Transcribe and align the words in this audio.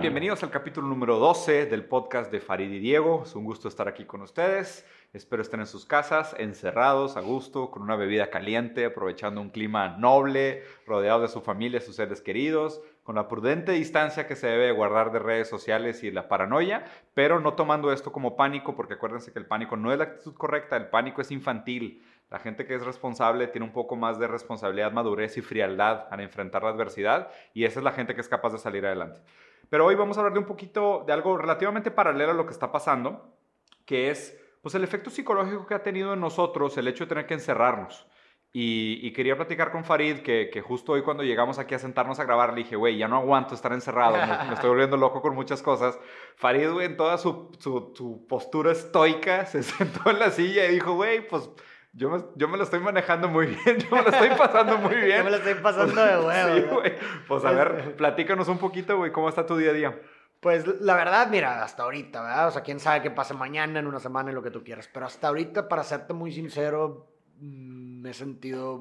Bienvenidos 0.00 0.42
al 0.42 0.50
capítulo 0.50 0.88
número 0.88 1.18
12 1.18 1.66
del 1.66 1.84
podcast 1.84 2.32
de 2.32 2.40
Farid 2.40 2.72
y 2.72 2.78
Diego. 2.78 3.24
Es 3.26 3.34
un 3.34 3.44
gusto 3.44 3.68
estar 3.68 3.86
aquí 3.86 4.06
con 4.06 4.22
ustedes. 4.22 4.86
Espero 5.12 5.42
estén 5.42 5.60
en 5.60 5.66
sus 5.66 5.84
casas, 5.84 6.34
encerrados, 6.38 7.18
a 7.18 7.20
gusto, 7.20 7.70
con 7.70 7.82
una 7.82 7.96
bebida 7.96 8.30
caliente, 8.30 8.86
aprovechando 8.86 9.42
un 9.42 9.50
clima 9.50 9.98
noble, 9.98 10.62
rodeados 10.86 11.20
de 11.20 11.28
su 11.28 11.42
familia, 11.42 11.82
sus 11.82 11.96
seres 11.96 12.22
queridos, 12.22 12.80
con 13.02 13.16
la 13.16 13.28
prudente 13.28 13.72
distancia 13.72 14.26
que 14.26 14.36
se 14.36 14.46
debe 14.46 14.72
guardar 14.72 15.12
de 15.12 15.18
redes 15.18 15.50
sociales 15.50 16.02
y 16.02 16.10
la 16.10 16.28
paranoia, 16.28 16.84
pero 17.12 17.38
no 17.38 17.52
tomando 17.52 17.92
esto 17.92 18.10
como 18.10 18.36
pánico, 18.36 18.74
porque 18.74 18.94
acuérdense 18.94 19.34
que 19.34 19.38
el 19.38 19.46
pánico 19.46 19.76
no 19.76 19.92
es 19.92 19.98
la 19.98 20.04
actitud 20.04 20.34
correcta, 20.34 20.78
el 20.78 20.88
pánico 20.88 21.20
es 21.20 21.30
infantil. 21.30 22.02
La 22.30 22.38
gente 22.38 22.64
que 22.64 22.74
es 22.74 22.86
responsable 22.86 23.48
tiene 23.48 23.66
un 23.66 23.72
poco 23.74 23.96
más 23.96 24.18
de 24.18 24.28
responsabilidad, 24.28 24.92
madurez 24.92 25.36
y 25.36 25.42
frialdad 25.42 26.06
al 26.10 26.20
enfrentar 26.20 26.62
la 26.62 26.70
adversidad 26.70 27.28
y 27.52 27.64
esa 27.64 27.80
es 27.80 27.84
la 27.84 27.92
gente 27.92 28.14
que 28.14 28.22
es 28.22 28.28
capaz 28.28 28.52
de 28.52 28.58
salir 28.58 28.86
adelante. 28.86 29.20
Pero 29.70 29.86
hoy 29.86 29.94
vamos 29.94 30.16
a 30.16 30.20
hablar 30.20 30.34
de 30.34 30.40
un 30.40 30.46
poquito 30.46 31.04
de 31.06 31.12
algo 31.12 31.38
relativamente 31.38 31.90
paralelo 31.90 32.32
a 32.32 32.34
lo 32.34 32.44
que 32.44 32.52
está 32.52 32.70
pasando, 32.70 33.38
que 33.86 34.10
es 34.10 34.36
pues 34.60 34.74
el 34.74 34.84
efecto 34.84 35.08
psicológico 35.08 35.66
que 35.66 35.74
ha 35.74 35.82
tenido 35.82 36.12
en 36.12 36.20
nosotros 36.20 36.76
el 36.76 36.88
hecho 36.88 37.04
de 37.04 37.08
tener 37.08 37.26
que 37.26 37.34
encerrarnos. 37.34 38.06
Y, 38.52 39.12
quería 39.12 39.36
platicar 39.36 39.70
con 39.70 39.84
Farid, 39.84 40.22
que, 40.22 40.60
justo 40.66 40.92
hoy 40.92 41.02
cuando 41.02 41.22
llegamos 41.22 41.60
aquí 41.60 41.76
a 41.76 41.78
sentarnos 41.78 42.18
a 42.18 42.24
grabar, 42.24 42.50
le 42.50 42.64
dije, 42.64 42.74
güey, 42.74 42.98
ya 42.98 43.06
no 43.06 43.16
aguanto 43.16 43.54
estar 43.54 43.72
encerrado, 43.72 44.16
me, 44.16 44.54
estoy 44.54 44.70
volviendo 44.70 44.96
loco 44.96 45.22
con 45.22 45.36
muchas 45.36 45.62
cosas. 45.62 45.96
Farid, 46.34 46.68
güey, 46.72 46.86
en 46.86 46.96
toda 46.96 47.16
su, 47.16 47.52
su, 47.60 47.92
su, 47.94 48.26
postura 48.26 48.72
estoica, 48.72 49.46
se 49.46 49.62
sentó 49.62 50.10
en 50.10 50.18
la 50.18 50.30
silla 50.30 50.66
y 50.66 50.74
dijo, 50.74 50.94
güey, 50.94 51.28
pues 51.28 51.48
yo 51.92 52.10
me, 52.10 52.22
yo 52.36 52.48
me 52.48 52.56
lo 52.56 52.64
estoy 52.64 52.80
manejando 52.80 53.28
muy 53.28 53.46
bien, 53.46 53.78
yo 53.90 53.90
me 53.90 54.02
lo 54.02 54.10
estoy 54.10 54.30
pasando 54.36 54.78
muy 54.78 54.94
bien. 54.96 55.18
yo 55.18 55.24
me 55.24 55.30
lo 55.30 55.36
estoy 55.36 55.54
pasando 55.54 56.04
de 56.04 56.18
huevo. 56.18 56.56
sí, 56.56 56.62
güey. 56.74 56.92
Pues 57.26 57.44
a 57.44 57.52
ver, 57.52 57.96
platícanos 57.96 58.48
un 58.48 58.58
poquito, 58.58 58.96
güey, 58.96 59.12
¿cómo 59.12 59.28
está 59.28 59.46
tu 59.46 59.56
día 59.56 59.70
a 59.70 59.74
día? 59.74 60.00
Pues 60.40 60.66
la 60.80 60.94
verdad, 60.94 61.28
mira, 61.28 61.62
hasta 61.62 61.82
ahorita, 61.82 62.22
¿verdad? 62.22 62.48
O 62.48 62.50
sea, 62.50 62.62
quién 62.62 62.80
sabe 62.80 63.02
qué 63.02 63.10
pase 63.10 63.34
mañana, 63.34 63.78
en 63.78 63.86
una 63.86 64.00
semana, 64.00 64.30
en 64.30 64.34
lo 64.34 64.42
que 64.42 64.50
tú 64.50 64.64
quieras. 64.64 64.88
Pero 64.92 65.04
hasta 65.04 65.28
ahorita, 65.28 65.68
para 65.68 65.84
serte 65.84 66.14
muy 66.14 66.32
sincero, 66.32 67.12
mm, 67.36 68.00
me 68.00 68.10
he 68.10 68.14
sentido 68.14 68.80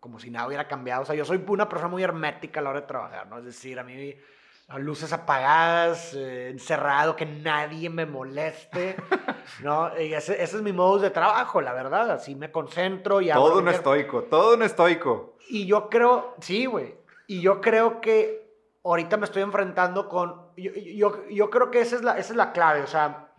como 0.00 0.18
si 0.18 0.30
nada 0.30 0.46
hubiera 0.46 0.66
cambiado. 0.66 1.02
O 1.02 1.04
sea, 1.04 1.14
yo 1.14 1.26
soy 1.26 1.44
una 1.46 1.68
persona 1.68 1.90
muy 1.90 2.02
hermética 2.02 2.60
a 2.60 2.62
la 2.62 2.70
hora 2.70 2.80
de 2.80 2.86
trabajar, 2.86 3.26
¿no? 3.28 3.38
Es 3.38 3.44
decir, 3.44 3.78
a 3.78 3.84
mí 3.84 4.16
luces 4.78 5.12
apagadas, 5.12 6.14
eh, 6.14 6.48
encerrado, 6.48 7.16
que 7.16 7.26
nadie 7.26 7.90
me 7.90 8.06
moleste, 8.06 8.96
¿no? 9.62 9.90
Y 10.00 10.14
ese, 10.14 10.42
es 10.42 10.54
mi 10.62 10.72
modo 10.72 10.98
de 10.98 11.10
trabajo, 11.10 11.60
la 11.60 11.72
verdad, 11.72 12.10
así 12.10 12.34
me 12.34 12.50
concentro 12.50 13.20
y 13.20 13.30
Todo 13.30 13.58
un 13.58 13.68
estoico, 13.68 14.22
todo 14.24 14.54
un 14.54 14.62
estoico. 14.62 15.36
Y 15.48 15.66
yo 15.66 15.88
creo, 15.88 16.34
sí, 16.40 16.66
güey, 16.66 16.94
y 17.26 17.40
yo 17.40 17.60
creo 17.60 18.00
que 18.00 18.50
ahorita 18.84 19.16
me 19.16 19.24
estoy 19.24 19.42
enfrentando 19.42 20.08
con, 20.08 20.50
yo, 20.56 21.28
yo, 21.28 21.50
creo 21.50 21.70
que 21.70 21.80
esa 21.80 21.96
es, 21.96 22.02
la, 22.02 22.18
esa 22.18 22.32
es 22.32 22.36
la 22.36 22.52
clave, 22.52 22.82
o 22.82 22.86
sea, 22.86 23.32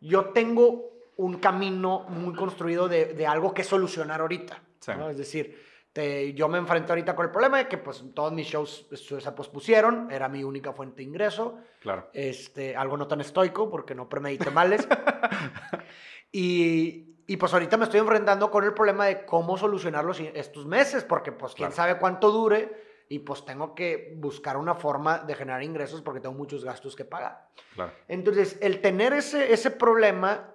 yo 0.00 0.26
tengo 0.26 0.90
un 1.16 1.38
camino 1.38 2.00
muy 2.08 2.34
construido 2.34 2.88
de, 2.88 3.14
de 3.14 3.26
algo 3.26 3.54
que 3.54 3.64
solucionar 3.64 4.20
ahorita, 4.20 4.62
¿no? 4.96 5.10
Es 5.10 5.18
decir, 5.18 5.71
este, 5.94 6.32
yo 6.32 6.48
me 6.48 6.56
enfrenté 6.56 6.90
ahorita 6.92 7.14
con 7.14 7.26
el 7.26 7.30
problema 7.30 7.58
de 7.58 7.68
que 7.68 7.76
pues 7.76 8.02
todos 8.14 8.32
mis 8.32 8.46
shows 8.46 8.86
se 8.90 9.32
pospusieron, 9.32 10.10
era 10.10 10.26
mi 10.26 10.42
única 10.42 10.72
fuente 10.72 10.96
de 10.96 11.02
ingreso. 11.02 11.58
Claro. 11.82 12.08
Este, 12.14 12.74
algo 12.74 12.96
no 12.96 13.06
tan 13.06 13.20
estoico 13.20 13.68
porque 13.68 13.94
no 13.94 14.08
premedité 14.08 14.50
males. 14.50 14.88
y, 16.32 17.18
y, 17.26 17.36
pues 17.36 17.52
ahorita 17.52 17.76
me 17.76 17.84
estoy 17.84 18.00
enfrentando 18.00 18.50
con 18.50 18.64
el 18.64 18.72
problema 18.72 19.04
de 19.04 19.26
cómo 19.26 19.58
solucionarlos 19.58 20.18
estos 20.20 20.64
meses, 20.64 21.04
porque 21.04 21.30
pues 21.30 21.52
quién 21.52 21.72
sabe 21.72 21.98
cuánto 21.98 22.30
dure 22.30 23.04
y 23.10 23.18
pues 23.18 23.44
tengo 23.44 23.74
que 23.74 24.14
buscar 24.16 24.56
una 24.56 24.74
forma 24.74 25.18
de 25.18 25.34
generar 25.34 25.62
ingresos 25.62 26.00
porque 26.00 26.20
tengo 26.20 26.34
muchos 26.34 26.64
gastos 26.64 26.96
que 26.96 27.04
pagar. 27.04 27.50
Claro. 27.74 27.92
Entonces, 28.08 28.56
el 28.62 28.80
tener 28.80 29.12
ese, 29.12 29.52
ese 29.52 29.70
problema 29.70 30.54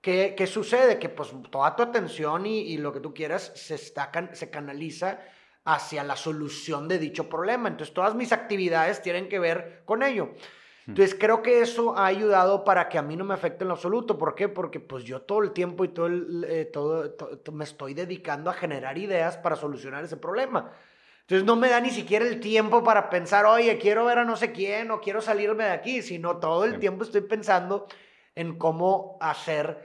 ¿Qué, 0.00 0.34
¿Qué, 0.36 0.46
sucede? 0.46 0.98
Que 0.98 1.08
pues 1.08 1.32
toda 1.50 1.74
tu 1.74 1.82
atención 1.82 2.46
y, 2.46 2.60
y, 2.60 2.78
lo 2.78 2.92
que 2.92 3.00
tú 3.00 3.12
quieras 3.12 3.52
se, 3.56 3.74
está, 3.74 4.10
se 4.32 4.48
canaliza 4.48 5.18
hacia 5.64 6.04
la 6.04 6.16
solución 6.16 6.88
de 6.88 6.98
dicho 6.98 7.28
problema. 7.28 7.68
Entonces 7.68 7.94
todas 7.94 8.14
mis 8.14 8.32
actividades 8.32 9.02
tienen 9.02 9.28
que 9.28 9.38
ver 9.38 9.82
con 9.84 10.02
ello. 10.02 10.30
Entonces 10.88 11.14
creo 11.20 11.42
que 11.42 11.60
eso 11.60 11.98
ha 11.98 12.06
ayudado 12.06 12.64
para 12.64 12.88
que 12.88 12.96
a 12.96 13.02
mí 13.02 13.14
no 13.14 13.22
me 13.22 13.34
afecte 13.34 13.62
en 13.62 13.68
lo 13.68 13.74
absoluto. 13.74 14.16
¿Por 14.16 14.34
qué? 14.34 14.48
Porque 14.48 14.80
pues 14.80 15.04
yo 15.04 15.20
todo 15.20 15.42
el 15.42 15.52
tiempo 15.52 15.84
y 15.84 15.88
todo, 15.88 16.06
el, 16.06 16.46
eh, 16.48 16.64
todo, 16.64 17.14
me 17.52 17.64
estoy 17.64 17.92
dedicando 17.92 18.48
a 18.48 18.54
generar 18.54 18.96
ideas 18.96 19.36
para 19.36 19.54
solucionar 19.54 20.02
ese 20.02 20.16
problema. 20.16 20.72
Entonces 21.20 21.44
no 21.44 21.56
me 21.56 21.68
da 21.68 21.78
ni 21.82 21.90
siquiera 21.90 22.24
el 22.24 22.40
tiempo 22.40 22.82
para 22.82 23.10
pensar, 23.10 23.44
oye, 23.44 23.76
quiero 23.76 24.06
ver 24.06 24.16
a 24.16 24.24
no 24.24 24.34
sé 24.34 24.50
quién 24.50 24.90
o 24.90 24.98
quiero 24.98 25.20
salirme 25.20 25.64
de 25.64 25.72
aquí, 25.72 26.00
sino 26.00 26.38
todo 26.38 26.64
el 26.64 26.78
tiempo 26.78 27.04
estoy 27.04 27.20
pensando 27.20 27.86
en 28.38 28.56
cómo 28.56 29.18
hacer 29.20 29.84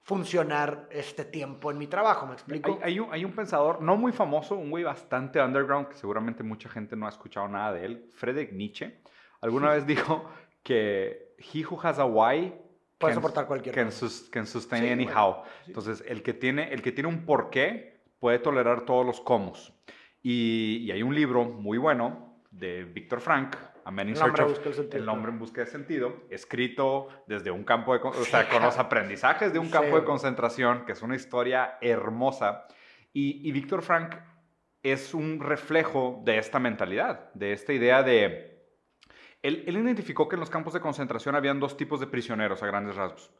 funcionar 0.00 0.88
este 0.90 1.26
tiempo 1.26 1.70
en 1.70 1.76
mi 1.76 1.86
trabajo, 1.86 2.26
¿me 2.26 2.32
explico? 2.32 2.78
Hay, 2.82 2.98
un, 2.98 3.12
hay, 3.12 3.24
un, 3.24 3.32
pensador 3.32 3.82
no 3.82 3.96
muy 3.96 4.12
famoso, 4.12 4.56
un 4.56 4.70
güey 4.70 4.82
bastante 4.82 5.40
underground, 5.40 5.88
que 5.88 5.96
seguramente 5.96 6.42
mucha 6.42 6.70
gente 6.70 6.96
no 6.96 7.06
ha 7.06 7.10
escuchado 7.10 7.46
nada 7.48 7.74
de 7.74 7.84
él, 7.84 8.08
Friedrich 8.14 8.50
Nietzsche. 8.52 8.98
Alguna 9.42 9.72
vez 9.72 9.86
dijo 9.86 10.24
que 10.62 11.34
he 11.38 11.64
who 11.64 11.78
has 11.82 11.98
a 11.98 12.06
why 12.06 12.54
puede 12.96 13.14
soportar 13.14 13.46
cualquier 13.46 13.74
can, 13.74 13.92
sus, 13.92 14.22
can 14.30 14.46
sustain 14.46 14.90
anyhow. 14.90 15.42
Entonces, 15.66 16.02
el 16.08 16.22
que, 16.22 16.32
tiene, 16.32 16.72
el 16.72 16.80
que 16.80 16.92
tiene 16.92 17.08
un 17.08 17.26
porqué 17.26 18.00
puede 18.18 18.38
tolerar 18.38 18.86
todos 18.86 19.04
los 19.04 19.20
cómo. 19.20 19.52
Y, 20.22 20.78
y 20.78 20.92
hay 20.92 21.02
un 21.02 21.14
libro 21.14 21.44
muy 21.44 21.76
bueno 21.76 22.40
de 22.50 22.84
Víctor 22.84 23.20
Frank, 23.20 23.56
a 23.84 23.90
Man 23.90 24.08
in 24.08 24.16
Search 24.16 24.40
of, 24.40 24.94
El 24.94 25.04
nombre 25.04 25.32
en 25.32 25.38
busca 25.38 25.62
de 25.62 25.66
sentido, 25.66 26.24
escrito 26.30 27.08
desde 27.26 27.50
un 27.50 27.64
campo 27.64 27.92
de, 27.92 28.00
o 28.02 28.12
sea, 28.24 28.48
con 28.48 28.62
los 28.62 28.78
aprendizajes 28.78 29.52
de 29.52 29.58
un 29.58 29.70
campo 29.70 29.96
de 29.96 30.04
concentración, 30.04 30.84
que 30.84 30.92
es 30.92 31.02
una 31.02 31.16
historia 31.16 31.78
hermosa. 31.80 32.66
Y, 33.12 33.46
y 33.48 33.52
Víctor 33.52 33.82
Frank 33.82 34.16
es 34.82 35.14
un 35.14 35.40
reflejo 35.40 36.22
de 36.24 36.38
esta 36.38 36.58
mentalidad, 36.58 37.32
de 37.34 37.52
esta 37.52 37.72
idea 37.72 38.02
de... 38.02 38.50
Él, 39.42 39.64
él, 39.66 39.76
identificó 39.76 40.28
que 40.28 40.36
en 40.36 40.40
los 40.40 40.50
campos 40.50 40.72
de 40.72 40.80
concentración 40.80 41.34
habían 41.34 41.58
dos 41.58 41.76
tipos 41.76 41.98
de 41.98 42.06
prisioneros 42.06 42.62
a 42.62 42.66
grandes 42.66 42.94
rasgos. 42.94 43.32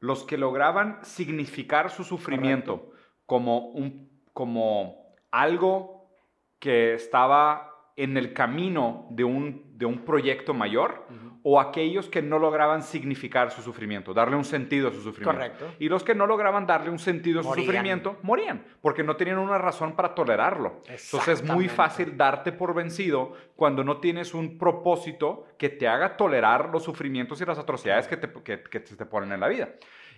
Los 0.00 0.24
que 0.24 0.36
lograban 0.36 0.98
significar 1.04 1.90
su 1.90 2.02
sufrimiento 2.02 2.90
como, 3.24 3.68
un, 3.68 4.22
como 4.32 5.14
algo 5.30 6.10
que 6.58 6.94
estaba 6.94 7.73
en 7.96 8.16
el 8.16 8.32
camino 8.32 9.06
de 9.10 9.24
un, 9.24 9.78
de 9.78 9.86
un 9.86 10.04
proyecto 10.04 10.52
mayor 10.52 11.06
o 11.46 11.60
aquellos 11.60 12.08
que 12.08 12.22
no 12.22 12.38
lograban 12.38 12.82
significar 12.82 13.50
su 13.50 13.60
sufrimiento, 13.60 14.14
darle 14.14 14.34
un 14.34 14.44
sentido 14.44 14.88
a 14.88 14.92
su 14.92 15.02
sufrimiento. 15.02 15.40
Correcto. 15.40 15.74
Y 15.78 15.88
los 15.88 16.02
que 16.02 16.14
no 16.14 16.26
lograban 16.26 16.66
darle 16.66 16.90
un 16.90 16.98
sentido 16.98 17.40
a 17.40 17.42
su 17.42 17.52
sufrimiento 17.54 18.16
morían, 18.22 18.64
porque 18.80 19.04
no 19.04 19.14
tenían 19.14 19.38
una 19.38 19.58
razón 19.58 19.94
para 19.94 20.14
tolerarlo. 20.14 20.82
Entonces 20.88 21.28
es 21.28 21.44
muy 21.44 21.68
fácil 21.68 22.16
darte 22.16 22.50
por 22.50 22.74
vencido 22.74 23.34
cuando 23.56 23.84
no 23.84 23.98
tienes 23.98 24.32
un 24.32 24.58
propósito 24.58 25.46
que 25.58 25.68
te 25.68 25.86
haga 25.86 26.16
tolerar 26.16 26.70
los 26.70 26.82
sufrimientos 26.82 27.40
y 27.40 27.44
las 27.44 27.58
atrocidades 27.58 28.08
que 28.08 28.16
te, 28.16 28.32
que, 28.42 28.62
que 28.62 28.80
te 28.80 29.06
ponen 29.06 29.32
en 29.32 29.40
la 29.40 29.48
vida. 29.48 29.68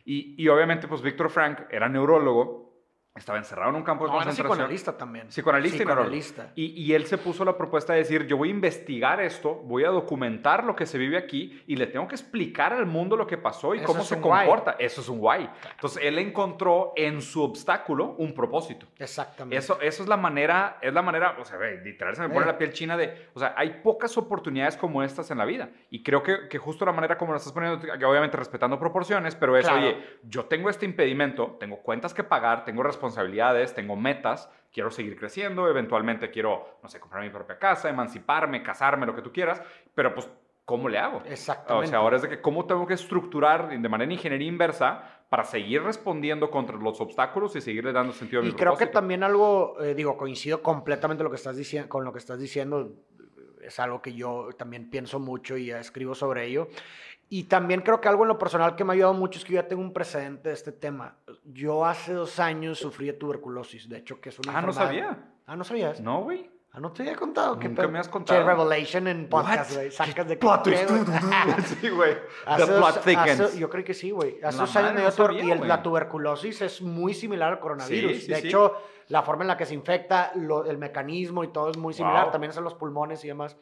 Y, 0.04 0.40
y 0.40 0.48
obviamente, 0.48 0.86
pues 0.86 1.02
Víctor 1.02 1.28
Frank 1.28 1.62
era 1.70 1.88
neurólogo 1.88 2.65
estaba 3.16 3.38
encerrado 3.38 3.70
en 3.70 3.76
un 3.76 3.82
campo 3.82 4.04
de 4.04 4.10
no, 4.10 4.16
concentración. 4.16 4.46
Era 4.46 4.54
psicoanalista 4.54 4.96
también. 4.96 5.28
Psicoanalista, 5.28 5.78
psicoanalista. 5.78 6.52
Y, 6.54 6.82
y, 6.82 6.92
él 6.94 7.06
se 7.06 7.18
puso 7.18 7.44
la 7.44 7.56
propuesta 7.56 7.92
de 7.92 8.00
decir, 8.00 8.26
yo 8.26 8.36
voy 8.36 8.48
a 8.48 8.52
investigar 8.52 9.20
esto, 9.20 9.54
voy 9.54 9.84
a 9.84 9.88
documentar 9.88 10.64
lo 10.64 10.76
que 10.76 10.86
se 10.86 10.98
vive 10.98 11.16
aquí 11.16 11.62
y 11.66 11.76
le 11.76 11.86
tengo 11.86 12.06
que 12.06 12.14
explicar 12.14 12.72
al 12.72 12.86
mundo 12.86 13.16
lo 13.16 13.26
que 13.26 13.38
pasó 13.38 13.74
y 13.74 13.80
cómo 13.80 14.02
se 14.02 14.20
comporta. 14.20 14.76
Eso 14.78 15.00
es 15.00 15.08
un 15.08 15.18
guay. 15.18 15.48
Entonces, 15.70 16.02
él 16.04 16.18
encontró 16.18 16.92
en 16.96 17.22
su 17.22 17.42
obstáculo 17.42 18.14
un 18.18 18.34
propósito. 18.34 18.86
Exactamente. 18.98 19.56
Eso, 19.56 19.80
eso 19.80 20.02
es 20.02 20.08
la 20.08 20.16
manera, 20.16 20.78
es 20.82 20.92
la 20.92 21.02
manera, 21.02 21.36
o 21.40 21.44
sea, 21.44 21.58
literal 21.82 22.14
se 22.14 22.22
me 22.22 22.28
pone 22.28 22.46
la 22.46 22.58
piel 22.58 22.72
china 22.72 22.96
de, 22.96 23.28
o 23.34 23.40
sea, 23.40 23.54
hay 23.56 23.80
pocas 23.82 24.16
oportunidades 24.18 24.76
como 24.76 25.02
estas 25.02 25.30
en 25.30 25.38
la 25.38 25.44
vida. 25.44 25.70
Y 25.90 26.02
creo 26.02 26.22
que, 26.22 26.48
que 26.48 26.58
justo 26.58 26.84
la 26.84 26.92
manera 26.92 27.16
como 27.16 27.32
lo 27.32 27.38
estás 27.38 27.52
poniendo, 27.52 27.80
que 27.80 28.04
obviamente 28.04 28.36
respetando 28.36 28.78
proporciones, 28.78 29.34
pero 29.34 29.56
es, 29.56 29.68
oye, 29.68 30.18
yo 30.24 30.44
tengo 30.44 30.68
este 30.68 30.84
impedimento, 30.84 31.56
tengo 31.58 31.78
cuentas 31.78 32.12
que 32.12 32.22
pagar, 32.22 32.64
tengo 32.64 32.82
responsabilidades 32.82 33.05
responsabilidades, 33.06 33.74
tengo 33.74 33.96
metas, 33.96 34.50
quiero 34.72 34.90
seguir 34.90 35.16
creciendo, 35.16 35.68
eventualmente 35.68 36.30
quiero, 36.30 36.78
no 36.82 36.88
sé, 36.88 37.00
comprar 37.00 37.22
mi 37.22 37.30
propia 37.30 37.58
casa, 37.58 37.88
emanciparme, 37.88 38.62
casarme, 38.62 39.06
lo 39.06 39.14
que 39.14 39.22
tú 39.22 39.32
quieras, 39.32 39.62
pero 39.94 40.14
pues, 40.14 40.28
¿cómo 40.64 40.88
le 40.88 40.98
hago? 40.98 41.22
Exactamente. 41.24 41.88
O 41.88 41.90
sea, 41.90 41.98
ahora 42.00 42.16
es 42.16 42.22
de 42.22 42.28
que 42.28 42.40
cómo 42.40 42.66
tengo 42.66 42.86
que 42.86 42.94
estructurar 42.94 43.68
de 43.68 43.88
manera 43.88 44.12
ingeniería 44.12 44.48
inversa 44.48 45.24
para 45.28 45.44
seguir 45.44 45.82
respondiendo 45.82 46.50
contra 46.50 46.76
los 46.76 47.00
obstáculos 47.00 47.56
y 47.56 47.60
seguirle 47.60 47.92
dando 47.92 48.12
sentido 48.12 48.40
a 48.40 48.44
mi 48.44 48.50
Y 48.50 48.52
creo 48.52 48.76
que 48.76 48.86
también 48.86 49.22
algo, 49.22 49.80
eh, 49.80 49.94
digo, 49.94 50.16
coincido 50.16 50.62
completamente 50.62 51.24
lo 51.24 51.30
que 51.30 51.36
estás 51.36 51.56
diciendo, 51.56 51.88
con 51.88 52.04
lo 52.04 52.12
que 52.12 52.18
estás 52.18 52.38
diciendo, 52.38 52.92
es 53.60 53.80
algo 53.80 54.00
que 54.00 54.14
yo 54.14 54.50
también 54.56 54.90
pienso 54.90 55.18
mucho 55.18 55.56
y 55.56 55.70
escribo 55.70 56.14
sobre 56.14 56.46
ello. 56.46 56.68
Y 57.28 57.44
también 57.44 57.80
creo 57.82 58.00
que 58.00 58.08
algo 58.08 58.22
en 58.22 58.28
lo 58.28 58.38
personal 58.38 58.76
que 58.76 58.84
me 58.84 58.92
ha 58.92 58.94
ayudado 58.94 59.14
mucho 59.14 59.38
es 59.38 59.44
que 59.44 59.54
yo 59.54 59.60
ya 59.60 59.66
tengo 59.68 59.82
un 59.82 59.92
precedente 59.92 60.48
de 60.50 60.54
este 60.54 60.70
tema. 60.72 61.16
Yo 61.44 61.84
hace 61.84 62.12
dos 62.12 62.38
años 62.38 62.78
sufrí 62.78 63.06
de 63.06 63.14
tuberculosis, 63.14 63.88
de 63.88 63.98
hecho, 63.98 64.20
que 64.20 64.28
es 64.28 64.38
una 64.38 64.56
Ah, 64.56 64.62
no 64.62 64.72
sabía. 64.72 65.18
Ah, 65.46 65.56
¿no 65.56 65.64
sabías? 65.64 66.00
No, 66.00 66.22
güey. 66.22 66.48
Ah, 66.72 66.78
no 66.78 66.92
te 66.92 67.02
había 67.02 67.16
contado. 67.16 67.58
¿Qué 67.58 67.68
Nunca 67.68 67.88
me 67.88 67.98
has 67.98 68.08
contado. 68.08 68.38
Che, 68.38 68.46
Revelation 68.46 69.08
en 69.08 69.28
podcast, 69.30 69.74
güey. 69.74 69.90
Sacas 69.90 70.28
de 70.28 70.36
Plot 70.36 70.62
¿qué, 70.64 70.84
twist. 70.86 71.08
sí, 71.80 71.88
güey. 71.88 72.14
The 72.58 72.66
plot 72.66 73.02
thickens. 73.02 73.40
hace- 73.40 73.58
yo 73.58 73.70
creo 73.70 73.82
que 73.82 73.94
sí, 73.94 74.10
güey. 74.10 74.38
Hace 74.42 74.58
dos 74.58 74.76
años 74.76 74.92
me 74.94 75.00
dio 75.00 75.08
tuber- 75.10 75.38
sabía, 75.38 75.56
y 75.56 75.58
la 75.66 75.82
tuberculosis 75.82 76.60
es 76.62 76.82
muy 76.82 77.14
similar 77.14 77.54
al 77.54 77.60
coronavirus. 77.60 78.12
Sí, 78.12 78.20
sí, 78.20 78.28
de 78.30 78.40
sí. 78.42 78.48
hecho, 78.48 78.74
la 79.08 79.22
forma 79.22 79.42
en 79.44 79.48
la 79.48 79.56
que 79.56 79.64
se 79.64 79.72
infecta, 79.74 80.32
lo- 80.34 80.66
el 80.66 80.76
mecanismo 80.76 81.42
y 81.44 81.48
todo 81.48 81.70
es 81.70 81.78
muy 81.78 81.94
similar. 81.94 82.24
Wow. 82.24 82.32
También 82.32 82.50
es 82.50 82.56
en 82.58 82.64
los 82.64 82.74
pulmones 82.74 83.24
y 83.24 83.28
demás. 83.28 83.56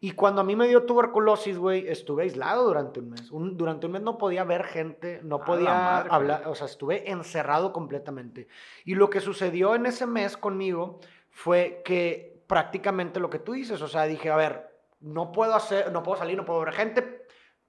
Y 0.00 0.12
cuando 0.12 0.40
a 0.40 0.44
mí 0.44 0.54
me 0.56 0.68
dio 0.68 0.84
tuberculosis, 0.84 1.56
güey, 1.58 1.88
estuve 1.88 2.24
aislado 2.24 2.64
durante 2.64 3.00
un 3.00 3.10
mes. 3.10 3.30
Un- 3.30 3.56
durante 3.56 3.86
un 3.86 3.92
mes 3.92 4.02
no 4.02 4.18
podía 4.18 4.44
ver 4.44 4.64
gente, 4.64 5.20
no 5.22 5.36
A 5.36 5.44
podía 5.44 5.98
hablar, 6.14 6.42
o 6.48 6.54
sea, 6.54 6.66
estuve 6.66 7.10
encerrado 7.10 7.72
completamente. 7.72 8.48
Y 8.84 8.94
lo 8.96 9.08
que 9.10 9.20
sucedió 9.20 9.74
en 9.74 9.86
ese 9.86 10.06
mes 10.06 10.36
conmigo 10.36 11.00
fue 11.30 11.82
que 11.84 12.42
prácticamente 12.46 13.20
lo 13.20 13.30
que 13.30 13.38
tú 13.38 13.52
dices, 13.52 13.80
o 13.80 13.88
sea, 13.88 14.04
dije, 14.04 14.30
a 14.30 14.36
ver, 14.36 14.70
no 15.00 15.32
puedo 15.32 15.54
hacer, 15.54 15.90
no 15.92 16.02
puedo 16.02 16.18
salir, 16.18 16.36
no 16.36 16.44
puedo 16.44 16.60
ver 16.60 16.72
gente, 16.74 17.23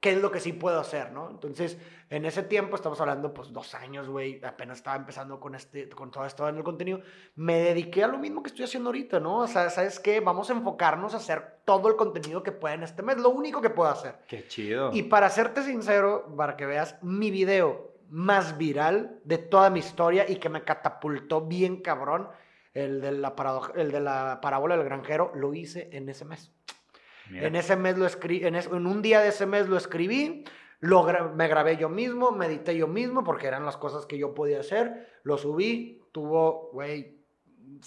¿qué 0.05 0.11
es 0.11 0.21
lo 0.21 0.29
que 0.31 0.39
sí 0.39 0.53
puedo 0.53 0.79
hacer, 0.79 1.11
no? 1.13 1.31
Entonces, 1.31 1.79
en 2.11 2.25
ese 2.25 2.43
tiempo, 2.43 2.75
estamos 2.75 3.01
hablando, 3.01 3.33
pues, 3.33 3.51
dos 3.51 3.73
años, 3.73 4.07
güey, 4.07 4.39
apenas 4.45 4.77
estaba 4.77 4.97
empezando 4.97 5.39
con, 5.39 5.55
este, 5.55 5.89
con 5.89 6.11
todo 6.11 6.27
esto 6.27 6.47
en 6.47 6.57
el 6.57 6.63
contenido, 6.63 7.01
me 7.33 7.57
dediqué 7.57 8.03
a 8.03 8.07
lo 8.07 8.19
mismo 8.19 8.43
que 8.43 8.49
estoy 8.49 8.65
haciendo 8.65 8.89
ahorita, 8.89 9.19
¿no? 9.19 9.39
O 9.39 9.47
sea, 9.47 9.71
¿sabes 9.71 9.99
qué? 9.99 10.19
Vamos 10.19 10.51
a 10.51 10.53
enfocarnos 10.53 11.15
a 11.15 11.17
hacer 11.17 11.57
todo 11.65 11.89
el 11.89 11.95
contenido 11.95 12.43
que 12.43 12.51
pueda 12.51 12.75
en 12.75 12.83
este 12.83 13.01
mes, 13.01 13.17
lo 13.17 13.29
único 13.29 13.61
que 13.61 13.71
puedo 13.71 13.89
hacer. 13.89 14.19
Qué 14.27 14.47
chido. 14.47 14.91
Y 14.93 15.01
para 15.01 15.27
serte 15.31 15.63
sincero, 15.63 16.31
para 16.37 16.55
que 16.55 16.67
veas 16.67 17.01
mi 17.01 17.31
video 17.31 17.95
más 18.07 18.59
viral 18.59 19.21
de 19.23 19.39
toda 19.39 19.71
mi 19.71 19.79
historia 19.79 20.29
y 20.29 20.35
que 20.35 20.49
me 20.49 20.63
catapultó 20.63 21.41
bien 21.41 21.81
cabrón, 21.81 22.29
el 22.75 23.01
de 23.01 23.11
la, 23.11 23.33
el 23.73 23.91
de 23.91 24.01
la 24.01 24.39
parábola 24.39 24.77
del 24.77 24.85
granjero, 24.85 25.31
lo 25.33 25.55
hice 25.55 25.89
en 25.93 26.09
ese 26.09 26.25
mes. 26.25 26.51
Mira. 27.29 27.47
En 27.47 27.55
ese 27.55 27.75
mes 27.75 27.97
lo 27.97 28.05
escribí, 28.05 28.45
en, 28.45 28.55
es- 28.55 28.67
en 28.67 28.85
un 28.87 29.01
día 29.01 29.19
de 29.21 29.29
ese 29.29 29.45
mes 29.45 29.67
lo 29.67 29.77
escribí, 29.77 30.43
lo 30.79 31.03
gra- 31.07 31.31
me 31.33 31.47
grabé 31.47 31.77
yo 31.77 31.89
mismo, 31.89 32.31
medité 32.31 32.75
yo 32.77 32.87
mismo, 32.87 33.23
porque 33.23 33.47
eran 33.47 33.65
las 33.65 33.77
cosas 33.77 34.05
que 34.05 34.17
yo 34.17 34.33
podía 34.33 34.59
hacer, 34.59 35.07
lo 35.23 35.37
subí, 35.37 36.01
tuvo, 36.11 36.69
güey, 36.73 37.15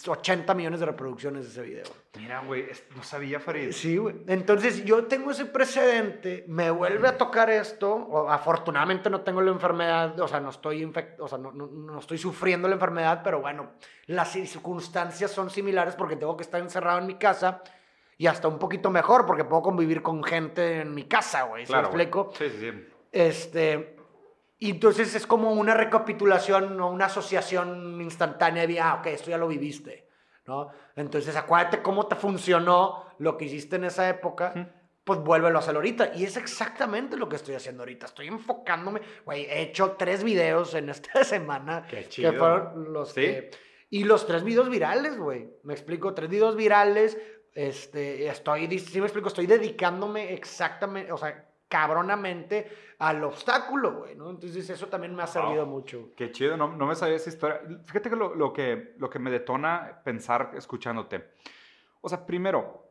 80 0.06 0.54
millones 0.54 0.80
de 0.80 0.86
reproducciones 0.86 1.46
ese 1.46 1.62
video. 1.62 1.84
Mira, 2.18 2.40
güey, 2.40 2.66
no 2.96 3.02
sabía, 3.02 3.38
Farid. 3.40 3.70
Sí, 3.72 3.96
güey. 3.96 4.16
Entonces 4.26 4.84
yo 4.84 5.04
tengo 5.06 5.30
ese 5.30 5.46
precedente, 5.46 6.44
me 6.48 6.70
vuelve 6.70 7.08
a 7.08 7.16
tocar 7.16 7.48
esto, 7.50 7.94
o 7.94 8.28
afortunadamente 8.28 9.08
no 9.08 9.20
tengo 9.22 9.40
la 9.40 9.50
enfermedad, 9.52 10.18
o 10.20 10.28
sea, 10.28 10.40
no 10.40 10.50
estoy 10.50 10.82
infect- 10.84 11.16
o 11.20 11.28
sea, 11.28 11.38
no, 11.38 11.52
no- 11.52 11.68
no 11.68 11.98
estoy 12.00 12.18
sufriendo 12.18 12.68
la 12.68 12.74
enfermedad, 12.74 13.20
pero 13.22 13.40
bueno, 13.40 13.70
las 14.06 14.32
circunstancias 14.32 15.30
son 15.30 15.48
similares 15.50 15.94
porque 15.94 16.16
tengo 16.16 16.36
que 16.36 16.42
estar 16.42 16.60
encerrado 16.60 16.98
en 16.98 17.06
mi 17.06 17.14
casa 17.14 17.62
y 18.18 18.26
hasta 18.26 18.48
un 18.48 18.58
poquito 18.58 18.90
mejor 18.90 19.24
porque 19.24 19.44
puedo 19.44 19.62
convivir 19.62 20.02
con 20.02 20.22
gente 20.22 20.80
en 20.82 20.94
mi 20.94 21.04
casa, 21.04 21.44
güey, 21.44 21.64
¿sí 21.64 21.72
Claro, 21.72 21.86
explico? 21.88 22.30
Sí, 22.36 22.50
sí, 22.50 22.58
sí. 22.70 22.72
Este, 23.12 23.96
y 24.58 24.70
entonces 24.72 25.14
es 25.14 25.26
como 25.26 25.52
una 25.52 25.72
recapitulación 25.74 26.80
o 26.80 26.90
una 26.90 27.06
asociación 27.06 28.00
instantánea 28.00 28.66
de, 28.66 28.80
ah, 28.80 28.96
ok, 29.00 29.06
esto 29.06 29.30
ya 29.30 29.38
lo 29.38 29.48
viviste, 29.48 30.08
¿no? 30.46 30.68
Entonces 30.96 31.36
acuérdate 31.36 31.80
cómo 31.80 32.06
te 32.06 32.16
funcionó 32.16 33.04
lo 33.18 33.36
que 33.36 33.44
hiciste 33.46 33.76
en 33.76 33.84
esa 33.84 34.08
época, 34.08 34.52
Ujú. 34.54 34.66
pues 35.04 35.20
vuélvelo 35.20 35.56
a 35.56 35.60
hacer 35.60 35.76
ahorita. 35.76 36.12
Y 36.16 36.24
es 36.24 36.36
exactamente 36.36 37.16
lo 37.16 37.28
que 37.28 37.36
estoy 37.36 37.54
haciendo 37.54 37.82
ahorita. 37.82 38.06
Estoy 38.06 38.26
enfocándome, 38.28 39.00
güey, 39.24 39.44
he 39.44 39.62
hecho 39.62 39.92
tres 39.92 40.24
videos 40.24 40.74
en 40.74 40.88
esta 40.88 41.22
semana. 41.24 41.86
Qué 41.88 41.98
Que 42.02 42.08
chido. 42.08 42.32
fueron 42.34 42.92
los 42.92 43.10
Sí. 43.12 43.20
que- 43.22 43.50
Y 43.90 44.04
los 44.04 44.26
tres 44.26 44.44
videos 44.44 44.68
virales, 44.68 45.16
güey. 45.16 45.48
Me 45.62 45.72
explico, 45.72 46.12
tres 46.12 46.28
videos 46.28 46.56
virales. 46.56 47.16
Este, 47.54 48.26
estoy, 48.28 48.78
sí 48.78 49.00
me 49.00 49.06
explico, 49.06 49.28
estoy 49.28 49.46
dedicándome 49.46 50.32
exactamente, 50.32 51.10
o 51.12 51.16
sea, 51.16 51.48
cabronamente 51.68 52.70
al 52.98 53.22
obstáculo, 53.24 54.00
güey, 54.00 54.14
¿no? 54.14 54.30
Entonces 54.30 54.68
eso 54.70 54.86
también 54.88 55.14
me 55.14 55.22
ha 55.22 55.26
servido 55.26 55.66
mucho. 55.66 56.10
Qué 56.16 56.32
chido, 56.32 56.56
no, 56.56 56.68
no 56.74 56.86
me 56.86 56.94
sabía 56.94 57.16
esa 57.16 57.28
historia. 57.28 57.60
Fíjate 57.84 58.10
que 58.10 58.16
lo, 58.16 58.34
lo 58.34 58.52
que 58.52 58.94
lo 58.98 59.10
que 59.10 59.18
me 59.18 59.30
detona 59.30 60.00
pensar 60.04 60.52
escuchándote. 60.56 61.30
O 62.00 62.08
sea, 62.08 62.24
primero, 62.24 62.87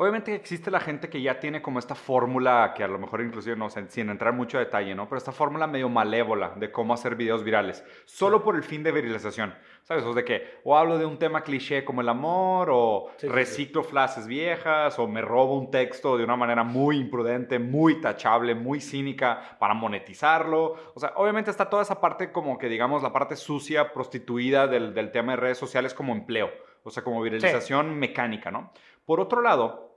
obviamente 0.00 0.34
existe 0.34 0.70
la 0.70 0.80
gente 0.80 1.10
que 1.10 1.20
ya 1.20 1.38
tiene 1.38 1.60
como 1.60 1.78
esta 1.78 1.94
fórmula, 1.94 2.72
que 2.74 2.82
a 2.82 2.88
lo 2.88 2.98
mejor 2.98 3.20
inclusive, 3.20 3.54
no 3.54 3.68
sé, 3.68 3.84
sin 3.90 4.08
entrar 4.08 4.32
mucho 4.32 4.56
a 4.56 4.60
detalle, 4.60 4.94
¿no? 4.94 5.06
Pero 5.06 5.18
esta 5.18 5.30
fórmula 5.30 5.66
medio 5.66 5.90
malévola 5.90 6.54
de 6.56 6.72
cómo 6.72 6.94
hacer 6.94 7.16
videos 7.16 7.44
virales, 7.44 7.84
solo 8.06 8.42
por 8.42 8.56
el 8.56 8.62
fin 8.62 8.82
de 8.82 8.92
viralización. 8.92 9.54
¿Sabes? 9.82 10.04
O 10.04 10.14
de 10.14 10.24
que 10.24 10.60
o 10.64 10.74
hablo 10.74 10.96
de 10.96 11.04
un 11.04 11.18
tema 11.18 11.42
cliché 11.42 11.84
como 11.84 12.00
el 12.00 12.08
amor, 12.08 12.70
o 12.72 13.08
Sí, 13.10 13.14
sí, 13.18 13.26
sí. 13.26 13.32
reciclo 13.32 13.82
frases 13.82 14.26
viejas, 14.26 14.98
o 14.98 15.06
me 15.06 15.20
robo 15.20 15.58
un 15.58 15.70
texto 15.70 16.16
de 16.16 16.24
una 16.24 16.36
manera 16.36 16.64
muy 16.64 16.96
imprudente, 16.96 17.58
muy 17.58 18.00
tachable, 18.00 18.54
muy 18.54 18.80
cínica 18.80 19.58
para 19.58 19.74
monetizarlo. 19.74 20.76
O 20.94 20.98
sea, 20.98 21.12
obviamente 21.16 21.50
está 21.50 21.68
toda 21.68 21.82
esa 21.82 22.00
parte 22.00 22.32
como 22.32 22.56
que 22.56 22.70
digamos 22.70 23.02
la 23.02 23.12
parte 23.12 23.36
sucia, 23.36 23.92
prostituida 23.92 24.66
del, 24.66 24.94
del 24.94 25.10
tema 25.10 25.32
de 25.32 25.36
redes 25.36 25.58
sociales 25.58 25.92
como 25.92 26.14
empleo, 26.14 26.48
o 26.84 26.90
sea, 26.90 27.04
como 27.04 27.20
viralización 27.20 27.98
mecánica, 27.98 28.50
¿no? 28.50 28.72
Por 29.04 29.20
otro 29.20 29.42
lado, 29.42 29.89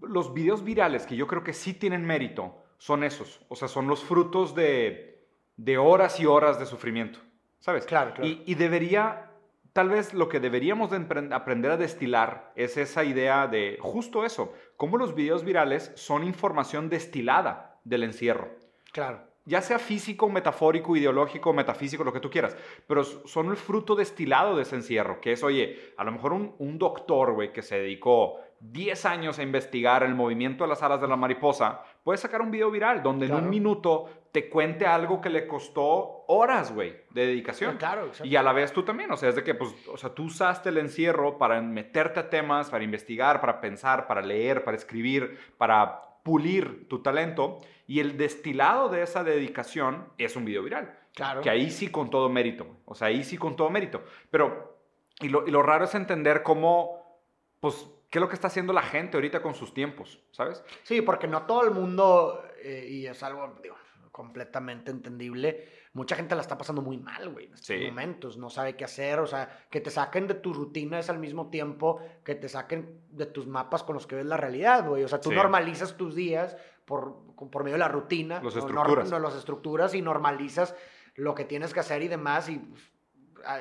los 0.00 0.32
videos 0.34 0.64
virales 0.64 1.06
que 1.06 1.16
yo 1.16 1.26
creo 1.26 1.42
que 1.42 1.52
sí 1.52 1.74
tienen 1.74 2.04
mérito 2.04 2.62
son 2.78 3.04
esos, 3.04 3.40
o 3.48 3.56
sea, 3.56 3.68
son 3.68 3.86
los 3.86 4.04
frutos 4.04 4.54
de, 4.54 5.26
de 5.56 5.78
horas 5.78 6.20
y 6.20 6.26
horas 6.26 6.58
de 6.58 6.66
sufrimiento, 6.66 7.18
¿sabes? 7.58 7.86
Claro, 7.86 8.12
claro. 8.14 8.28
Y, 8.28 8.42
y 8.46 8.54
debería, 8.54 9.30
tal 9.72 9.88
vez 9.88 10.12
lo 10.12 10.28
que 10.28 10.40
deberíamos 10.40 10.90
de 10.90 11.04
aprender 11.34 11.70
a 11.70 11.76
destilar 11.76 12.52
es 12.54 12.76
esa 12.76 13.04
idea 13.04 13.46
de 13.46 13.78
justo 13.80 14.24
eso, 14.24 14.52
cómo 14.76 14.98
los 14.98 15.14
videos 15.14 15.44
virales 15.44 15.92
son 15.94 16.24
información 16.24 16.88
destilada 16.90 17.80
del 17.84 18.02
encierro 18.02 18.50
Claro. 18.92 19.20
ya 19.44 19.60
sea 19.62 19.78
físico, 19.78 20.28
metafórico, 20.28 20.96
ideológico, 20.96 21.52
metafísico, 21.52 22.02
lo 22.02 22.12
que 22.12 22.20
tú 22.20 22.30
quieras, 22.30 22.56
pero 22.86 23.04
son 23.04 23.48
el 23.50 23.56
fruto 23.56 23.94
destilado 23.94 24.56
de 24.56 24.62
ese 24.62 24.76
encierro, 24.76 25.20
que 25.20 25.32
es, 25.32 25.42
oye, 25.44 25.92
a 25.96 26.04
lo 26.04 26.12
mejor 26.12 26.32
un, 26.32 26.54
un 26.58 26.78
doctor, 26.78 27.32
güey, 27.32 27.52
que 27.52 27.62
se 27.62 27.78
dedicó 27.78 28.40
10 28.60 29.04
años 29.06 29.38
a 29.38 29.42
investigar 29.42 30.02
el 30.02 30.14
movimiento 30.14 30.64
de 30.64 30.68
las 30.68 30.82
alas 30.82 31.00
de 31.00 31.08
la 31.08 31.16
mariposa, 31.16 31.82
puede 32.02 32.18
sacar 32.18 32.40
un 32.42 32.50
video 32.50 32.70
viral 32.70 33.02
donde 33.02 33.26
en 33.26 33.32
Claro. 33.32 33.44
un 33.44 33.50
minuto 33.50 34.08
te 34.32 34.48
cuente 34.48 34.86
algo 34.86 35.20
que 35.20 35.30
le 35.30 35.46
costó 35.46 36.24
horas, 36.28 36.72
güey, 36.74 36.94
de 37.10 37.26
dedicación. 37.26 37.76
Claro, 37.76 38.06
exacto. 38.06 38.26
Y 38.26 38.36
a 38.36 38.42
la 38.42 38.52
vez 38.52 38.72
tú 38.72 38.82
también, 38.82 39.10
o 39.10 39.16
sea, 39.16 39.30
es 39.30 39.36
de 39.36 39.42
que, 39.44 39.54
pues, 39.54 39.74
o 39.88 39.96
sea, 39.96 40.10
tú 40.10 40.24
usaste 40.24 40.68
el 40.68 40.78
encierro 40.78 41.38
para 41.38 41.60
meterte 41.62 42.20
a 42.20 42.28
temas, 42.30 42.70
para 42.70 42.84
investigar, 42.84 43.40
para 43.40 43.60
pensar, 43.60 44.06
para 44.06 44.20
leer, 44.20 44.64
para 44.64 44.76
escribir, 44.76 45.38
para 45.56 46.02
pulir 46.22 46.86
tu 46.88 47.02
talento. 47.02 47.58
Y 47.86 48.00
el 48.00 48.16
destilado 48.18 48.88
de 48.88 49.02
esa 49.02 49.22
dedicación 49.24 50.08
es 50.18 50.36
un 50.36 50.44
video 50.44 50.62
viral. 50.62 50.98
Claro. 51.14 51.40
Que 51.40 51.48
ahí 51.48 51.70
sí 51.70 51.88
con 51.88 52.10
todo 52.10 52.28
mérito. 52.28 52.66
O 52.84 52.94
sea, 52.94 53.08
ahí 53.08 53.24
sí 53.24 53.38
con 53.38 53.56
todo 53.56 53.70
mérito. 53.70 54.02
Pero, 54.30 54.76
y 55.20 55.28
lo, 55.30 55.46
y 55.46 55.50
lo 55.50 55.62
raro 55.62 55.84
es 55.86 55.94
entender 55.94 56.42
cómo, 56.42 57.22
pues, 57.60 57.88
qué 58.10 58.18
es 58.18 58.20
lo 58.20 58.28
que 58.28 58.34
está 58.34 58.46
haciendo 58.48 58.72
la 58.72 58.82
gente 58.82 59.16
ahorita 59.16 59.42
con 59.42 59.54
sus 59.54 59.74
tiempos, 59.74 60.20
¿sabes? 60.30 60.62
Sí, 60.84 61.02
porque 61.02 61.26
no 61.26 61.42
todo 61.46 61.62
el 61.64 61.70
mundo, 61.72 62.42
eh, 62.62 62.86
y 62.88 63.06
es 63.06 63.22
algo 63.22 63.58
digo, 63.62 63.76
completamente 64.12 64.90
entendible, 64.90 65.68
mucha 65.92 66.16
gente 66.16 66.34
la 66.34 66.40
está 66.40 66.56
pasando 66.56 66.80
muy 66.82 66.96
mal, 66.96 67.28
güey, 67.28 67.46
en 67.46 67.54
estos 67.54 67.66
Sí. 67.66 67.84
momentos, 67.86 68.38
no 68.38 68.48
sabe 68.48 68.74
qué 68.76 68.84
hacer, 68.84 69.18
o 69.20 69.26
sea, 69.26 69.66
que 69.70 69.80
te 69.80 69.90
saquen 69.90 70.26
de 70.26 70.34
tu 70.34 70.54
rutina 70.54 70.98
es 70.98 71.10
al 71.10 71.18
mismo 71.18 71.50
tiempo 71.50 72.00
que 72.24 72.34
te 72.34 72.48
saquen 72.48 73.02
de 73.10 73.26
tus 73.26 73.46
mapas 73.46 73.82
con 73.82 73.94
los 73.94 74.06
que 74.06 74.16
ves 74.16 74.26
la 74.26 74.36
realidad, 74.38 74.88
güey, 74.88 75.04
o 75.04 75.08
sea, 75.08 75.20
tú 75.20 75.30
Sí. 75.30 75.34
normalizas 75.36 75.96
tus 75.96 76.14
días 76.14 76.56
por, 76.86 77.16
por 77.50 77.62
medio 77.64 77.74
de 77.74 77.80
la 77.80 77.88
rutina, 77.88 78.40
Los 78.42 78.56
estructuras. 78.56 79.10
no, 79.10 79.18
los 79.18 79.34
estructuras 79.36 79.94
y 79.94 80.00
normalizas 80.00 80.74
lo 81.16 81.34
que 81.34 81.44
tienes 81.44 81.74
que 81.74 81.80
hacer 81.80 82.02
y 82.02 82.08
demás, 82.08 82.48
y 82.48 82.58
pues, 82.58 82.82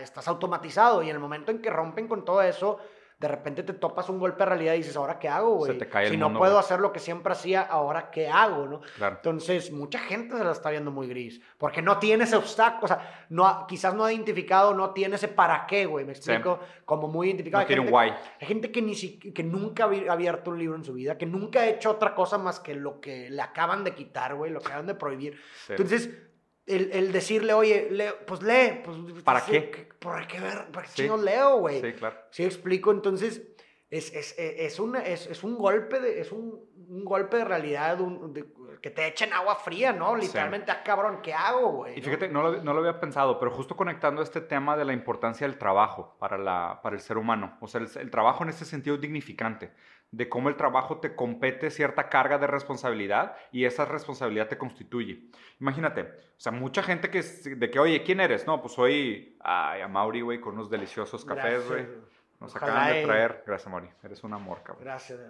estás 0.01 0.27
automatizado, 0.27 1.03
y 1.03 1.09
en 1.09 1.15
el 1.15 1.21
momento 1.21 1.51
en 1.51 1.61
que 1.61 1.69
rompen 1.69 2.07
con 2.07 2.23
todo 2.25 2.41
eso, 2.41 2.79
de 3.17 3.29
repente 3.29 3.63
te 3.63 3.72
topas 3.74 4.10
un 4.10 4.19
golpe 4.19 4.39
de 4.39 4.45
realidad 4.50 4.74
y 4.74 4.77
dices, 4.77 4.98
¿ahora 4.98 5.17
qué 5.19 5.29
hago, 5.29 5.62
Se 5.65 5.72
güey? 5.72 5.77
te 5.79 5.88
cae 5.88 6.05
el 6.07 6.12
Si 6.12 6.17
no 6.17 6.25
mundo, 6.27 6.39
puedo 6.39 6.51
güey. 6.53 6.63
hacer 6.63 6.81
lo 6.81 6.91
que 6.91 7.00
siempre 7.00 7.31
hacía, 7.31 7.62
¿ahora 7.62 8.12
qué 8.12 8.27
hago, 8.27 8.65
no? 8.67 8.81
Claro. 8.98 9.15
Entonces, 9.15 9.72
mucha 9.72 10.00
gente 10.00 10.38
se 10.38 10.43
la 10.43 10.51
está 10.51 10.69
viendo 10.69 10.91
muy 10.91 11.07
gris, 11.07 11.39
porque 11.57 11.81
no 11.81 11.98
tiene 11.98 12.25
ese 12.25 12.36
obstáculo, 12.36 12.84
o 12.84 12.88
sea, 12.89 13.25
no, 13.29 13.65
quizás 13.67 13.93
no 13.95 14.03
ha 14.03 14.12
identificado, 14.12 14.74
no 14.74 14.89
tiene 14.91 15.15
ese 15.15 15.29
para 15.29 15.65
qué, 15.65 15.86
güey, 15.86 16.03
me 16.03 16.12
explico, 16.12 16.60
como 16.84 17.07
muy 17.07 17.27
identificado. 17.27 17.60
No 17.62 17.63
Hay 17.63 17.67
tiene 17.67 17.79
un 17.79 17.86
gente- 17.88 17.91
guay. 17.91 18.13
Hay 18.41 18.48
gente 18.48 18.72
que, 18.72 18.81
ni 18.81 18.95
si- 18.95 19.17
que 19.17 19.43
nunca 19.43 19.86
ha 19.86 20.12
abierto 20.12 20.51
un 20.51 20.60
libro 20.60 20.75
en 20.75 20.84
su 20.84 20.93
vida, 20.93 21.17
que 21.17 21.25
nunca 21.25 21.62
ha 21.62 21.67
hecho 21.69 21.91
otra 21.91 22.13
cosa 22.15 22.38
más 22.38 22.60
que 22.60 22.75
lo 22.75 23.00
que 23.00 23.29
le 23.29 23.41
acaban 23.41 23.86
de 23.86 23.95
quitar, 23.95 24.36
güey, 24.36 24.51
lo 24.51 24.60
que 24.60 24.67
acaban 24.67 24.88
de 24.88 24.95
prohibir. 24.95 25.39
Sí. 25.65 25.72
Entonces, 25.74 26.10
el, 26.65 26.91
el 26.93 27.12
decirle, 27.12 27.53
oye, 27.53 27.88
lee, 27.91 28.05
pues 28.25 28.41
lee, 28.41 28.81
pues... 28.84 28.98
¿Para 29.24 29.39
sí, 29.41 29.51
qué? 29.51 29.89
¿Por 30.00 30.25
qué 30.27 30.39
ver? 30.39 30.72
¿Para 30.72 30.86
qué 30.86 30.91
Sí. 30.91 31.01
chingos 31.03 31.22
leo, 31.24 31.57
güey? 31.60 31.81
Sí, 31.81 31.93
claro. 31.93 32.15
¿Sí 32.31 32.43
explico? 32.43 32.91
Entonces, 32.91 33.41
es, 33.89 34.13
es, 34.13 34.36
es, 34.38 34.79
un, 34.79 34.95
es, 34.95 35.27
es 35.27 35.43
un 35.43 35.57
golpe 35.57 36.00
de, 36.00 36.19
es 36.19 36.31
un, 36.31 36.60
un 36.89 37.05
golpe 37.05 37.38
de 37.38 37.45
realidad, 37.45 38.01
un- 38.01 38.34
de- 38.34 38.45
que 38.81 38.89
te 38.91 39.07
echen 39.07 39.31
agua 39.34 39.55
fría, 39.55 39.93
¿no? 39.93 40.15
Literalmente, 40.15 40.72
ah, 40.72 40.84
cabrón, 40.84 41.19
¿qué 41.24 41.34
hago, 41.34 41.72
güey? 41.72 41.93
Y 41.93 42.01
¿no? 42.01 42.05
fíjate, 42.05 42.27
no 42.29 42.43
lo, 42.43 42.62
no 42.63 42.74
lo 42.74 42.79
había 42.81 43.00
pensado, 43.00 43.39
pero 43.39 43.51
justo 43.51 43.75
conectando 43.75 44.22
este 44.22 44.41
tema 44.41 44.75
de 44.77 44.86
la 44.86 44.93
importancia 44.93 45.48
del 45.48 45.57
trabajo 45.57 46.15
para, 46.19 46.38
la, 46.38 46.79
para 46.84 46.95
el 46.95 47.01
ser 47.01 47.17
humano, 47.17 47.57
o 47.62 47.67
sea, 47.67 47.81
el, 47.81 47.89
el 48.00 48.12
trabajo 48.12 48.43
en 48.43 48.50
este 48.50 48.65
sentido 48.65 48.95
es 48.95 49.01
dignificante, 49.01 49.72
de 50.12 50.29
cómo 50.29 50.50
el 50.50 50.55
trabajo 50.55 51.00
te 51.00 51.15
compete 51.15 51.69
cierta 51.69 52.09
carga 52.09 52.38
de 52.38 52.47
responsabilidad 52.47 53.35
y 53.51 53.65
esa 53.65 53.85
responsabilidad 53.85 54.47
te 54.47 54.57
constituye. 54.57 55.29
Imagínate, 55.59 56.01
o 56.01 56.39
sea, 56.39 56.51
mucha 56.51 56.83
gente 56.83 57.09
que, 57.09 57.21
de 57.21 57.69
que, 57.69 57.79
oye, 57.79 58.03
¿quién 58.03 58.19
eres? 58.19 58.47
No, 58.47 58.62
pues 58.62 58.74
soy, 58.74 59.38
ay, 59.41 59.81
a 59.81 59.88
Mauri, 59.88 60.21
güey, 60.21 60.39
con 60.39 60.55
unos 60.55 60.69
deliciosos 60.69 61.25
cafés, 61.25 61.67
güey. 61.67 61.85
Nos 62.39 62.55
Ojalá 62.55 62.74
acaban 62.74 62.93
de 62.93 63.03
traer. 63.03 63.43
Gracias, 63.45 63.71
Mauri, 63.71 63.89
eres 64.03 64.24
un 64.24 64.33
amor, 64.33 64.62
cabrón. 64.63 64.83
Gracias, 64.83 65.19
de. 65.19 65.25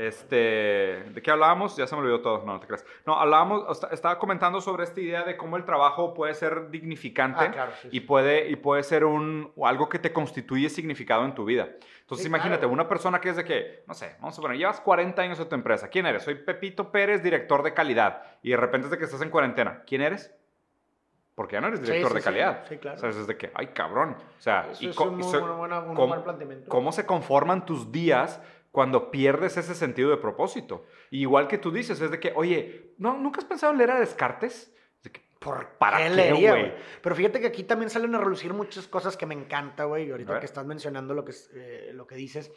Este, 0.00 1.04
¿de 1.12 1.20
qué 1.22 1.30
hablábamos? 1.30 1.76
Ya 1.76 1.86
se 1.86 1.94
me 1.94 2.00
olvidó 2.00 2.22
todo, 2.22 2.38
no, 2.46 2.54
no 2.54 2.60
te 2.60 2.66
creas. 2.66 2.86
No, 3.04 3.18
hablábamos, 3.20 3.82
estaba 3.92 4.18
comentando 4.18 4.62
sobre 4.62 4.84
esta 4.84 4.98
idea 4.98 5.24
de 5.24 5.36
cómo 5.36 5.58
el 5.58 5.64
trabajo 5.66 6.14
puede 6.14 6.32
ser 6.32 6.70
dignificante 6.70 7.44
Ah, 7.44 7.50
claro, 7.52 7.72
sí, 7.82 7.88
y 7.92 8.00
puede, 8.00 8.48
y 8.48 8.56
puede 8.56 8.82
ser 8.82 9.04
un, 9.04 9.52
algo 9.62 9.90
que 9.90 9.98
te 9.98 10.10
constituye 10.10 10.70
significado 10.70 11.26
en 11.26 11.34
tu 11.34 11.44
vida. 11.44 11.68
Entonces, 12.00 12.22
Sí, 12.24 12.28
imagínate, 12.28 12.60
claro. 12.60 12.72
una 12.72 12.88
persona 12.88 13.20
que 13.20 13.28
es 13.28 13.36
de 13.36 13.44
que, 13.44 13.84
no 13.86 13.92
sé, 13.92 14.16
vamos 14.20 14.38
a 14.38 14.40
poner, 14.40 14.56
llevas 14.56 14.80
40 14.80 15.20
años 15.20 15.38
en 15.38 15.48
tu 15.50 15.54
empresa. 15.54 15.88
¿Quién 15.88 16.06
eres? 16.06 16.22
Soy 16.22 16.34
Pepito 16.36 16.90
Pérez, 16.90 17.22
director 17.22 17.62
de 17.62 17.74
calidad. 17.74 18.22
Y 18.42 18.50
de 18.52 18.56
repente 18.56 18.86
es 18.86 18.90
de 18.90 18.96
que 18.96 19.04
estás 19.04 19.20
en 19.20 19.28
cuarentena. 19.28 19.82
¿Quién 19.86 20.00
eres? 20.00 20.34
Porque 21.34 21.54
ya 21.56 21.60
no 21.60 21.68
eres 21.68 21.82
director 21.82 22.10
sí, 22.10 22.16
de 22.16 22.22
calidad. 22.22 22.64
sí, 22.68 22.76
claro. 22.78 22.96
O 22.96 23.00
sea, 23.00 23.10
es 23.10 23.26
de 23.26 23.36
que, 23.36 23.50
ay, 23.54 23.68
cabrón. 23.68 24.16
O 24.38 24.40
sea, 24.42 24.66
Eso 24.72 24.84
y 24.84 24.88
es 24.88 24.98
un 24.98 25.12
y 25.12 25.16
muy, 25.16 25.22
so- 25.24 25.40
buena- 25.40 25.54
buena- 25.56 25.78
un 25.80 25.94
¿cómo- 25.94 26.08
buen 26.08 26.22
planteamiento. 26.22 26.68
cómo 26.70 26.90
se 26.90 27.06
conforman 27.06 27.64
tus 27.64 27.92
días 27.92 28.40
cuando 28.70 29.10
pierdes 29.10 29.56
ese 29.56 29.74
sentido 29.74 30.10
de 30.10 30.16
propósito. 30.16 30.84
Y 31.10 31.20
igual 31.20 31.48
que 31.48 31.58
tú 31.58 31.70
dices, 31.70 32.00
es 32.00 32.10
de 32.10 32.20
que, 32.20 32.32
oye, 32.36 32.94
¿no, 32.98 33.16
¿nunca 33.16 33.40
has 33.40 33.46
pensado 33.46 33.72
en 33.72 33.78
leer 33.78 33.90
a 33.90 34.00
Descartes? 34.00 34.72
De 35.02 35.10
que, 35.10 35.22
¿Por 35.38 35.70
¿Para 35.78 35.98
qué 35.98 36.10
leería, 36.10 36.52
güey? 36.52 36.74
Pero 37.02 37.16
fíjate 37.16 37.40
que 37.40 37.46
aquí 37.46 37.64
también 37.64 37.90
salen 37.90 38.14
a 38.14 38.18
relucir 38.18 38.52
muchas 38.52 38.86
cosas 38.86 39.16
que 39.16 39.26
me 39.26 39.34
encanta, 39.34 39.84
güey. 39.84 40.06
y 40.06 40.10
Ahorita 40.10 40.38
que 40.38 40.46
estás 40.46 40.66
mencionando 40.66 41.14
lo 41.14 41.24
que, 41.24 41.32
eh, 41.54 41.90
lo 41.94 42.06
que 42.06 42.14
dices. 42.14 42.52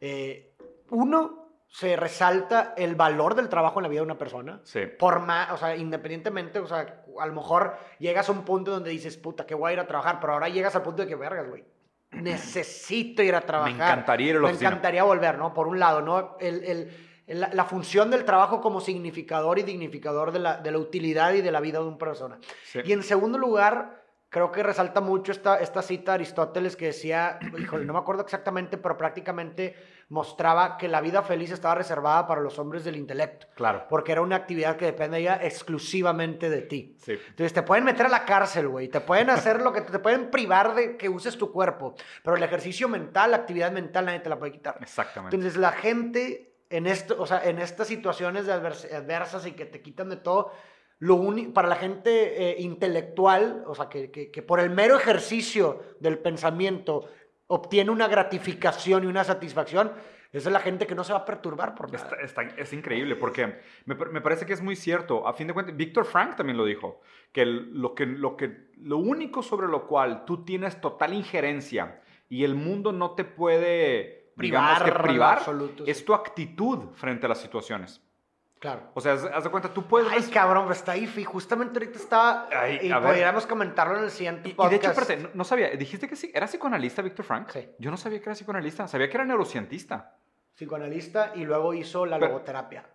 Eh, 0.00 0.54
uno, 0.90 1.46
se 1.68 1.96
resalta 1.96 2.74
el 2.76 2.94
valor 2.94 3.34
del 3.34 3.48
trabajo 3.48 3.78
en 3.78 3.84
la 3.84 3.88
vida 3.88 4.00
de 4.00 4.06
una 4.06 4.18
persona. 4.18 4.60
Sí. 4.64 4.80
Por 4.98 5.20
más, 5.20 5.52
o 5.52 5.56
sea, 5.56 5.76
independientemente, 5.76 6.58
o 6.58 6.66
sea, 6.66 7.04
a 7.18 7.26
lo 7.26 7.32
mejor 7.32 7.76
llegas 7.98 8.28
a 8.28 8.32
un 8.32 8.44
punto 8.44 8.72
donde 8.72 8.90
dices, 8.90 9.16
puta, 9.16 9.46
que 9.46 9.54
voy 9.54 9.70
a 9.70 9.72
ir 9.74 9.80
a 9.80 9.86
trabajar, 9.86 10.18
pero 10.20 10.34
ahora 10.34 10.48
llegas 10.48 10.76
al 10.76 10.82
punto 10.82 11.02
de 11.02 11.08
que, 11.08 11.16
vergas, 11.16 11.48
güey, 11.48 11.64
necesito 12.12 13.22
ir 13.22 13.34
a 13.34 13.40
trabajar. 13.40 13.72
encantaría 13.74 14.30
ir 14.30 14.36
a 14.36 14.38
la 14.40 14.42
Me 14.46 14.48
oficina. 14.50 14.70
encantaría 14.70 15.04
volver, 15.04 15.38
¿no? 15.38 15.52
Por 15.54 15.68
un 15.68 15.78
lado, 15.78 16.00
¿no? 16.02 16.36
El, 16.40 16.64
el- 16.64 16.90
el- 17.26 17.40
la, 17.40 17.50
la 17.52 17.64
función 17.64 18.08
del 18.10 18.24
trabajo 18.24 18.60
como 18.60 18.80
significador 18.80 19.58
y 19.58 19.62
dignificador 19.64 20.30
de 20.30 20.38
la, 20.38 20.58
de 20.58 20.70
la 20.70 20.78
utilidad 20.78 21.32
y 21.34 21.40
de 21.42 21.50
la 21.50 21.58
vida 21.60 21.80
de 21.80 21.86
una 21.86 21.98
persona. 21.98 22.38
Sí. 22.64 22.78
Y 22.84 22.92
en 22.92 23.02
segundo 23.02 23.36
lugar, 23.36 24.05
creo 24.28 24.50
que 24.52 24.62
resalta 24.62 25.00
mucho 25.00 25.32
esta, 25.32 25.56
esta 25.58 25.82
cita 25.82 26.12
de 26.12 26.16
Aristóteles 26.16 26.76
que 26.76 26.86
decía, 26.86 27.38
híjole, 27.58 27.84
no 27.84 27.92
me 27.92 27.98
acuerdo 27.98 28.22
exactamente, 28.22 28.76
pero 28.78 28.96
prácticamente 28.96 29.74
mostraba 30.08 30.76
que 30.78 30.86
la 30.88 31.00
vida 31.00 31.22
feliz 31.22 31.50
estaba 31.50 31.74
reservada 31.74 32.26
para 32.26 32.40
los 32.40 32.58
hombres 32.58 32.84
del 32.84 32.96
intelecto, 32.96 33.46
Claro. 33.56 33.86
porque 33.88 34.12
era 34.12 34.20
una 34.20 34.36
actividad 34.36 34.76
que 34.76 34.84
depende 34.84 35.20
ya 35.22 35.36
exclusivamente 35.36 36.48
de 36.48 36.62
ti. 36.62 36.96
Sí. 37.00 37.12
Entonces 37.28 37.52
te 37.52 37.62
pueden 37.62 37.84
meter 37.84 38.06
a 38.06 38.08
la 38.08 38.24
cárcel, 38.24 38.68
güey, 38.68 38.88
te 38.88 39.00
pueden 39.00 39.30
hacer 39.30 39.62
lo 39.62 39.72
que 39.72 39.80
te 39.80 39.98
pueden 39.98 40.30
privar 40.30 40.74
de 40.74 40.96
que 40.96 41.08
uses 41.08 41.36
tu 41.36 41.50
cuerpo, 41.52 41.94
pero 42.22 42.36
el 42.36 42.42
ejercicio 42.42 42.88
mental, 42.88 43.32
la 43.32 43.38
actividad 43.38 43.72
mental 43.72 44.06
nadie 44.06 44.20
te 44.20 44.28
la 44.28 44.38
puede 44.38 44.52
quitar. 44.52 44.78
Exactamente. 44.80 45.34
Entonces 45.36 45.58
la 45.60 45.72
gente 45.72 46.52
en 46.70 46.86
esto, 46.86 47.16
o 47.18 47.26
sea, 47.26 47.44
en 47.44 47.58
estas 47.58 47.86
situaciones 47.88 48.46
de 48.46 48.52
advers- 48.54 48.92
adversas 48.92 49.46
y 49.46 49.52
que 49.52 49.66
te 49.66 49.80
quitan 49.82 50.08
de 50.08 50.16
todo, 50.16 50.52
lo 50.98 51.18
para 51.52 51.68
la 51.68 51.76
gente 51.76 52.50
eh, 52.52 52.56
intelectual, 52.60 53.64
o 53.66 53.74
sea, 53.74 53.88
que, 53.88 54.10
que- 54.10 54.30
que 54.30 54.42
por 54.42 54.60
el 54.60 54.70
mero 54.70 54.96
ejercicio 54.96 55.82
del 56.00 56.18
pensamiento 56.18 57.08
obtiene 57.48 57.90
una 57.90 58.08
gratificación 58.08 59.04
y 59.04 59.06
una 59.06 59.22
satisfacción, 59.24 59.92
esa 60.32 60.48
es 60.48 60.52
la 60.52 60.60
gente 60.60 60.86
que 60.86 60.94
no 60.94 61.04
se 61.04 61.12
va 61.12 61.20
a 61.20 61.24
perturbar 61.24 61.74
por 61.74 61.92
nada. 61.92 62.04
Está- 62.04 62.42
está- 62.42 62.56
es 62.60 62.72
increíble 62.72 63.14
porque 63.16 63.60
me, 63.84 63.94
me 63.94 64.20
parece 64.20 64.44
que 64.46 64.52
es 64.52 64.60
muy 64.62 64.74
cierto. 64.76 65.26
A 65.26 65.32
fin 65.34 65.46
de 65.46 65.52
cuentas, 65.54 65.76
Víctor 65.76 66.04
Frank 66.04 66.36
también 66.36 66.56
lo 66.56 66.64
dijo, 66.64 67.00
que, 67.32 67.42
el- 67.42 67.72
lo 67.80 67.94
que 67.94 68.06
lo 68.06 68.36
que 68.36 68.70
lo 68.78 68.98
único 68.98 69.42
sobre 69.42 69.68
lo 69.68 69.86
cual 69.86 70.24
tú 70.24 70.44
tienes 70.44 70.80
total 70.80 71.12
injerencia 71.14 72.00
y 72.28 72.44
el 72.44 72.54
mundo 72.54 72.92
no 72.92 73.12
te 73.12 73.24
puede 73.24 74.32
digamos 74.36 74.78
Privar 74.78 74.84
que 74.84 74.90
en 74.98 75.02
privar 75.12 75.38
absoluto, 75.38 75.84
sí. 75.84 75.90
es 75.90 76.04
tu 76.04 76.12
actitud 76.12 76.90
frente 76.94 77.24
a 77.26 77.28
las 77.30 77.40
situaciones. 77.40 78.02
Claro. 78.58 78.90
O 78.94 79.00
sea, 79.00 79.12
haz, 79.12 79.44
de 79.44 79.50
cuenta, 79.50 79.68
tú 79.72 79.86
puedes 79.86 80.10
Ay, 80.10 80.22
cabrón, 80.30 80.64
pues 80.66 80.78
está 80.78 80.92
ahí, 80.92 81.06
justamente 81.24 81.78
ahorita 81.78 81.98
estaba, 81.98 82.48
Ay, 82.50 82.78
y 82.82 82.88
ver. 82.90 83.02
podríamos 83.02 83.46
comentarlo 83.46 83.98
en 83.98 84.04
el 84.04 84.10
siguiente 84.10 84.48
y, 84.48 84.52
y 84.52 84.54
podcast. 84.54 84.70
de 84.70 84.76
hecho, 84.76 84.90
espérate, 84.90 85.22
no, 85.24 85.28
no 85.34 85.44
sabía, 85.44 85.68
dijiste 85.70 86.08
que 86.08 86.16
sí, 86.16 86.30
era 86.34 86.46
psicoanalista 86.46 87.02
Víctor 87.02 87.24
Frank. 87.26 87.50
Sí. 87.50 87.68
Yo 87.78 87.90
no 87.90 87.96
sabía 87.98 88.18
que 88.18 88.24
era 88.24 88.34
psicoanalista, 88.34 88.88
sabía 88.88 89.08
que 89.10 89.16
era 89.16 89.24
neurocientista. 89.26 90.16
Psicoanalista 90.54 91.32
y 91.34 91.44
luego 91.44 91.74
hizo 91.74 92.06
la 92.06 92.18
Pero- 92.18 92.32
logoterapia. 92.32 92.86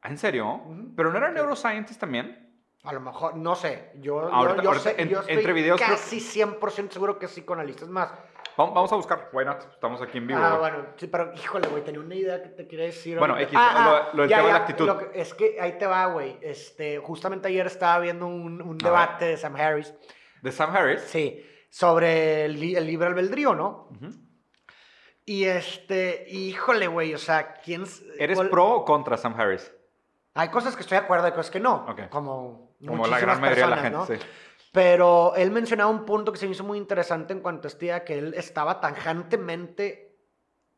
Ah, 0.00 0.08
¿En 0.08 0.18
serio? 0.18 0.46
Ujú. 0.54 0.94
¿Pero 0.96 1.10
no 1.12 1.18
era 1.18 1.28
Sí. 1.28 1.34
neuroscientist 1.34 2.00
también? 2.00 2.48
A 2.82 2.92
lo 2.92 3.00
mejor, 3.00 3.36
no 3.36 3.54
sé. 3.54 3.92
Yo, 4.00 4.18
Ahorita- 4.32 4.62
yo, 4.62 4.70
ahorita 4.70 4.90
sé, 4.90 5.00
en- 5.00 5.08
yo 5.10 5.20
estoy 5.20 5.34
entre 5.36 5.52
videos 5.52 5.78
casi 5.78 6.18
100% 6.20 6.90
seguro 6.94 7.18
que 7.18 7.26
es 7.26 7.32
psicoanalista. 7.32 7.84
Es 7.84 7.90
más, 7.90 8.10
Vamos, 8.56 8.92
a 8.92 8.96
buscar, 8.96 9.30
why 9.32 9.44
not? 9.44 9.62
Estamos 9.72 10.02
aquí 10.02 10.18
en 10.18 10.26
vivo. 10.26 10.38
ah, 10.42 10.56
güey. 10.58 10.60
bueno, 10.72 10.86
sí, 10.96 11.06
pero 11.06 11.32
híjole, 11.34 11.68
güey, 11.68 11.82
tenía 11.84 12.00
una 12.00 12.14
idea 12.14 12.42
que 12.42 12.50
te 12.50 12.68
quería 12.68 12.86
decir. 12.86 13.18
Bueno. 13.18 13.38
X, 13.38 13.52
lo- 13.52 14.12
lo 14.14 14.22
del 14.22 14.28
tema 14.30 14.42
de 14.46 14.52
la 14.52 14.56
actitud. 14.58 14.86
lo 14.86 14.98
que- 14.98 15.20
es 15.20 15.32
que 15.34 15.58
ahí 15.60 15.78
te 15.78 15.86
va, 15.86 16.06
güey. 16.06 16.38
Este, 16.42 16.98
justamente 16.98 17.48
ayer 17.48 17.66
estaba 17.66 17.98
viendo 18.00 18.26
un, 18.26 18.60
un 18.60 18.76
debate 18.78 19.24
de 19.26 19.36
Sam 19.36 19.56
Harris, 19.56 19.94
¿De 20.42 20.52
Sam 20.52 20.74
Harris? 20.76 21.00
sí, 21.02 21.44
sobre 21.70 22.44
el, 22.44 22.62
el 22.76 22.86
libre 22.86 23.08
albedrío, 23.08 23.54
¿no? 23.54 23.88
Ujú. 23.90 24.10
Y 25.24 25.44
este, 25.44 26.26
híjole, 26.28 26.88
güey, 26.88 27.14
o 27.14 27.18
sea, 27.18 27.54
¿quién... 27.54 27.84
¿Eres 28.18 28.36
cuál- 28.36 28.50
pro 28.50 28.68
o 28.70 28.84
contra 28.84 29.16
Sam 29.16 29.34
Harris? 29.38 29.72
Hay 30.34 30.48
cosas 30.48 30.74
que 30.74 30.82
estoy 30.82 30.98
de 30.98 31.04
acuerdo, 31.04 31.26
hay 31.26 31.32
cosas 31.32 31.50
que 31.50 31.60
no. 31.60 31.86
Ok. 31.88 32.08
Como, 32.08 32.74
Como 32.86 33.06
la 33.06 33.20
gran 33.20 33.40
mayoría 33.40 33.64
de 33.64 33.70
la 33.70 33.76
gente, 33.76 33.98
personas, 33.98 34.20
¿no? 34.20 34.24
sí. 34.24 34.28
Pero 34.72 35.34
él 35.36 35.50
mencionaba 35.50 35.90
un 35.90 36.04
punto 36.06 36.32
que 36.32 36.38
se 36.38 36.46
me 36.46 36.52
hizo 36.52 36.64
muy 36.64 36.78
interesante 36.78 37.32
en 37.34 37.40
cuanto 37.40 37.66
a 37.66 37.70
esta 37.70 37.84
idea 37.84 38.04
que 38.04 38.18
él 38.18 38.34
estaba 38.34 38.80
tajantemente 38.80 40.16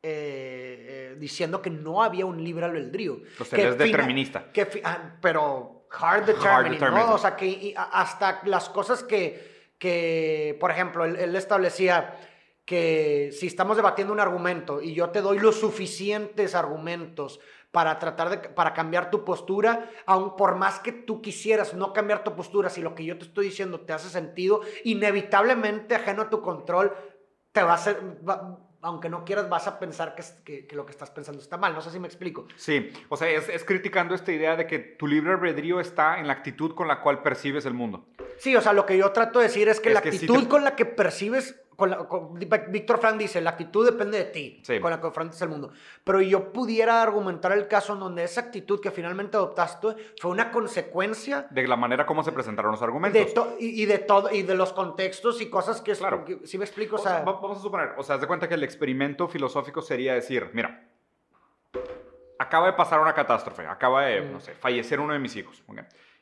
eh, 0.03 1.13
eh, 1.13 1.17
diciendo 1.19 1.63
que 1.63 1.71
no 1.71 2.03
había 2.03 2.27
un 2.27 2.43
libre 2.43 2.67
albedrío. 2.67 3.19
Que 3.51 3.63
él 3.63 3.69
es 3.69 3.75
fina- 3.77 3.85
determinista. 3.87 4.53
que 4.53 4.67
fi- 4.67 4.81
ah, 4.85 5.17
pero 5.21 5.87
hard 5.91 6.27
determinism. 6.27 6.85
¿no? 6.93 7.15
O 7.15 7.19
sea, 7.19 7.37
que 7.37 7.47
y 7.47 7.75
hasta 7.77 8.41
las 8.45 8.69
cosas 8.69 9.05
que, 9.05 9.73
que 9.79 10.57
por 10.61 10.73
ejemplo, 10.73 11.05
él, 11.05 11.15
él 11.17 11.37
establecía 11.37 12.19
que 12.65 13.31
si 13.33 13.47
estamos 13.47 13.77
debatiendo 13.77 14.13
un 14.13 14.21
argumento 14.21 14.83
y 14.83 14.93
yo 14.95 15.11
te 15.11 15.21
doy 15.21 15.39
los 15.39 15.61
suficientes 15.61 16.55
argumentos 16.55 17.39
para 17.75 17.99
tratar 17.99 18.31
de 18.31 18.39
para 18.49 18.73
cambiar 18.73 19.11
tu 19.11 19.25
postura, 19.25 19.91
aun 20.07 20.37
por 20.37 20.55
más 20.55 20.79
que 20.79 20.93
tú 20.93 21.21
quisieras 21.21 21.75
no 21.75 21.93
cambiar 21.93 22.23
tu 22.25 22.35
postura, 22.37 22.71
si 22.71 22.81
lo 22.81 22.95
que 22.95 23.05
yo 23.05 23.19
te 23.19 23.25
estoy 23.25 23.47
diciendo 23.47 23.81
te 23.81 23.93
hace 23.93 24.09
sentido, 24.09 24.61
inevitablemente 24.85 25.95
ajeno 25.97 26.23
a 26.23 26.31
tu 26.31 26.41
control, 26.41 26.93
te 27.53 27.63
va 27.63 27.75
a 27.75 27.97
va- 28.29 28.59
aunque 28.87 29.09
no 29.09 29.25
quieras, 29.25 29.49
vas 29.49 29.67
a 29.67 29.79
pensar 29.79 30.15
que, 30.15 30.23
que- 30.45 30.67
que 30.67 30.77
lo 30.77 30.85
que 30.85 30.93
estás 30.93 31.11
pensando 31.11 31.41
está 31.41 31.57
mal. 31.57 31.73
No 31.75 31.81
sé 31.81 31.91
si 31.91 31.99
me 31.99 32.07
explico. 32.07 32.47
Sí, 32.57 32.91
o 33.09 33.17
sea, 33.17 33.29
es, 33.31 33.49
es 33.49 33.65
criticando 33.65 34.15
esta 34.15 34.31
idea 34.31 34.57
de 34.57 34.67
que 34.67 34.79
tu 34.79 35.07
libre 35.07 35.33
albedrío 35.33 35.81
está 35.81 36.19
en 36.21 36.27
la 36.27 36.35
actitud 36.35 36.75
con 36.75 36.87
la 36.87 37.01
cual 37.01 37.23
percibes 37.23 37.65
el 37.65 37.73
mundo. 37.73 38.07
Sí, 38.37 38.55
o 38.55 38.61
sea, 38.61 38.75
lo 38.75 38.85
que 38.85 38.99
yo 38.99 39.11
trato 39.11 39.39
de 39.39 39.47
decir 39.47 39.69
es 39.71 39.81
que 39.81 39.89
Es 39.89 39.95
la 39.95 40.03
que 40.03 40.11
actitud 40.11 40.43
te- 40.43 40.49
con 40.49 40.65
la 40.65 40.77
que 40.77 40.85
percibes, 40.85 41.59
con 41.77 41.91
la- 41.91 41.99
con- 42.09 42.35
Víctor 42.35 42.99
Frank 42.99 43.17
dice, 43.17 43.41
la 43.41 43.51
actitud 43.51 43.85
depende 43.85 44.19
de 44.19 44.25
ti, 44.25 44.61
Sí. 44.65 44.81
con 44.81 44.91
la 44.91 45.01
que 45.01 45.07
enfrentas 45.07 45.41
el 45.43 45.49
mundo. 45.49 45.71
Pero 46.05 46.21
yo 46.21 46.53
pudiera 46.53 47.03
argumentar 47.03 47.53
el 47.53 47.67
caso 47.69 47.95
en 47.95 48.01
donde 48.01 48.25
esa 48.25 48.43
actitud 48.43 48.81
que 48.81 48.91
finalmente 48.91 49.37
adoptaste 49.37 49.89
fue 50.21 50.31
una 50.31 50.51
consecuencia 50.51 51.47
De 51.51 51.67
la 51.67 51.77
manera 51.77 52.07
como 52.07 52.23
se 52.23 52.33
presentaron 52.33 52.71
los 52.73 52.81
de 52.81 52.87
argumentos. 52.87 53.35
to- 53.35 53.57
y, 53.59 53.83
y 53.83 53.87
de 53.87 53.99
todo 53.99 54.31
y 54.33 54.43
de 54.43 54.55
los 54.55 54.73
contextos 54.73 55.41
y 55.41 55.51
cosas 55.51 55.81
que, 55.81 55.93
Claro. 55.95 56.25
que- 56.25 56.47
sí 56.47 56.59
me 56.59 56.65
explico, 56.65 56.97
o 56.97 56.99
O 56.99 57.03
sea, 57.03 57.17
sea, 57.17 57.25
va- 57.25 57.33
vamos 57.41 57.59
a 57.59 57.61
suponer, 57.63 57.91
o 57.97 58.03
sea, 58.03 58.17
haz 58.17 58.21
de 58.21 58.27
cuenta 58.27 58.49
que 58.49 58.55
el 58.55 58.63
experimento 58.65 59.29
filosófico 59.29 59.83
sería 59.83 60.15
decir, 60.15 60.51
mira, 60.53 60.89
acaba 62.39 62.67
de 62.67 62.73
pasar 62.75 63.01
una 63.01 63.15
catástrofe, 63.15 63.67
acaba 63.67 64.03
de, 64.05 64.21
Mm. 64.23 64.33
no 64.33 64.41
sé, 64.41 64.55
fallecer 64.55 65.01
uno 65.01 65.13
de 65.13 65.19
mis 65.19 65.35
hijos. 65.37 65.63
¿ok? 65.67 65.81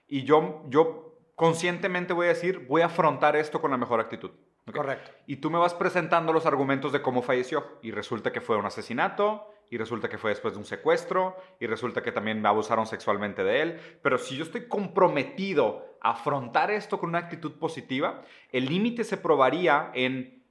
Y 0.09 0.25
yo, 0.25 0.62
yo 0.68 1.09
conscientemente 1.35 2.12
voy 2.12 2.26
a 2.26 2.30
decir, 2.30 2.66
voy 2.68 2.82
a 2.82 2.87
afrontar 2.87 3.35
esto 3.37 3.61
con 3.61 3.71
la 3.71 3.76
mejor 3.76 4.00
actitud. 4.00 4.30
Correcto. 4.71 5.11
Y 5.26 5.37
tú 5.37 5.50
me 5.50 5.59
vas 5.59 5.75
presentando 5.75 6.33
los 6.33 6.47
argumentos 6.47 6.92
de 6.92 7.02
cómo 7.02 7.23
falleció. 7.23 7.78
Y 7.83 7.90
resulta 7.90 8.31
que 8.33 8.40
fue 8.40 8.57
un 8.57 8.66
asesinato, 8.66 9.49
y 9.71 9.78
resulta 9.78 10.09
que 10.09 10.19
fue 10.19 10.31
después 10.31 10.52
de 10.54 10.59
un 10.61 10.66
secuestro, 10.66 11.37
y 11.59 11.66
resulta 11.66 12.02
que 12.02 12.12
también 12.12 12.40
me 12.42 12.49
abusaron 12.49 12.87
sexualmente 12.87 13.42
de 13.42 13.62
él. 13.62 13.81
Pero 14.02 14.19
si 14.19 14.37
yo 14.37 14.45
estoy 14.45 14.69
comprometido 14.69 15.97
a 16.00 16.11
afrontar 16.11 16.71
esto 16.71 16.99
con 16.99 17.09
una 17.11 17.19
actitud 17.19 17.52
positiva, 17.59 18.23
el 18.50 18.66
límite 18.66 19.02
se 19.04 19.16
probaría 19.16 19.90
en 19.95 20.42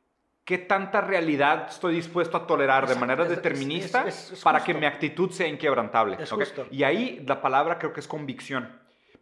qué 0.44 0.58
tanta 0.58 1.02
realidad 1.02 1.68
estoy 1.70 1.94
dispuesto 1.94 2.36
a 2.36 2.48
tolerar 2.48 2.88
de 2.88 2.96
manera 2.96 3.24
es- 3.24 3.30
determinista 3.30 4.08
es- 4.08 4.32
es 4.32 4.42
para 4.42 4.64
que 4.64 4.74
mi 4.74 4.86
actitud 4.88 5.30
sea 5.30 5.48
inquebrantable. 5.48 6.18
Es 6.20 6.32
¿ok? 6.34 6.40
justo. 6.40 6.68
Y 6.72 6.84
ahí 6.84 7.24
la 7.28 7.42
palabra 7.42 7.78
creo 7.78 7.94
que 7.94 8.00
es 8.00 8.08
convicción. 8.08 8.81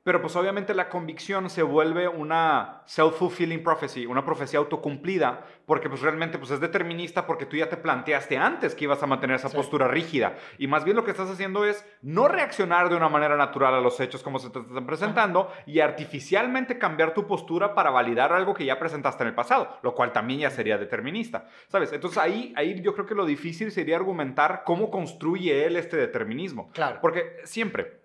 Pero 0.09 0.23
pues 0.23 0.35
obviamente 0.35 0.73
la 0.73 0.89
convicción 0.89 1.51
se 1.51 1.61
vuelve 1.61 2.07
una 2.07 2.81
self-fulfilling 2.87 3.61
prophecy, 3.61 4.07
una 4.07 4.25
profecía 4.25 4.57
autocumplida, 4.57 5.45
porque 5.67 5.87
pues 5.87 6.01
realmente 6.01 6.39
pues 6.39 6.49
es 6.49 6.59
determinista 6.59 7.27
porque 7.27 7.45
tú 7.45 7.55
ya 7.57 7.69
te 7.69 7.77
planteaste 7.77 8.35
antes 8.35 8.73
que 8.73 8.85
ibas 8.85 9.03
a 9.03 9.05
mantener 9.05 9.35
esa 9.35 9.49
Sí. 9.49 9.55
postura 9.55 9.87
rígida. 9.87 10.33
Y 10.57 10.65
más 10.65 10.83
bien 10.83 10.95
lo 10.97 11.03
que 11.03 11.11
estás 11.11 11.29
haciendo 11.29 11.63
es 11.63 11.85
no 12.01 12.27
reaccionar 12.27 12.89
de 12.89 12.95
una 12.95 13.07
manera 13.07 13.37
natural 13.37 13.75
a 13.75 13.81
los 13.81 13.99
hechos 13.99 14.23
como 14.23 14.39
se 14.39 14.49
te 14.49 14.57
están 14.57 14.87
presentando 14.87 15.51
y 15.67 15.79
artificialmente 15.79 16.79
cambiar 16.79 17.13
tu 17.13 17.27
postura 17.27 17.75
para 17.75 17.91
validar 17.91 18.33
algo 18.33 18.55
que 18.55 18.65
ya 18.65 18.79
presentaste 18.79 19.21
en 19.21 19.27
el 19.29 19.35
pasado, 19.35 19.77
lo 19.83 19.93
cual 19.93 20.11
también 20.11 20.39
ya 20.39 20.49
sería 20.49 20.79
determinista. 20.79 21.45
¿Sabes? 21.67 21.93
Entonces 21.93 22.17
ahí, 22.17 22.51
ahí 22.57 22.81
yo 22.81 22.95
creo 22.95 23.05
que 23.05 23.13
lo 23.13 23.27
difícil 23.27 23.69
sería 23.71 23.95
argumentar 23.95 24.63
cómo 24.65 24.89
construye 24.89 25.67
él 25.67 25.75
este 25.75 25.97
determinismo. 25.97 26.71
Claro. 26.71 26.97
Porque 26.99 27.37
siempre, 27.43 27.99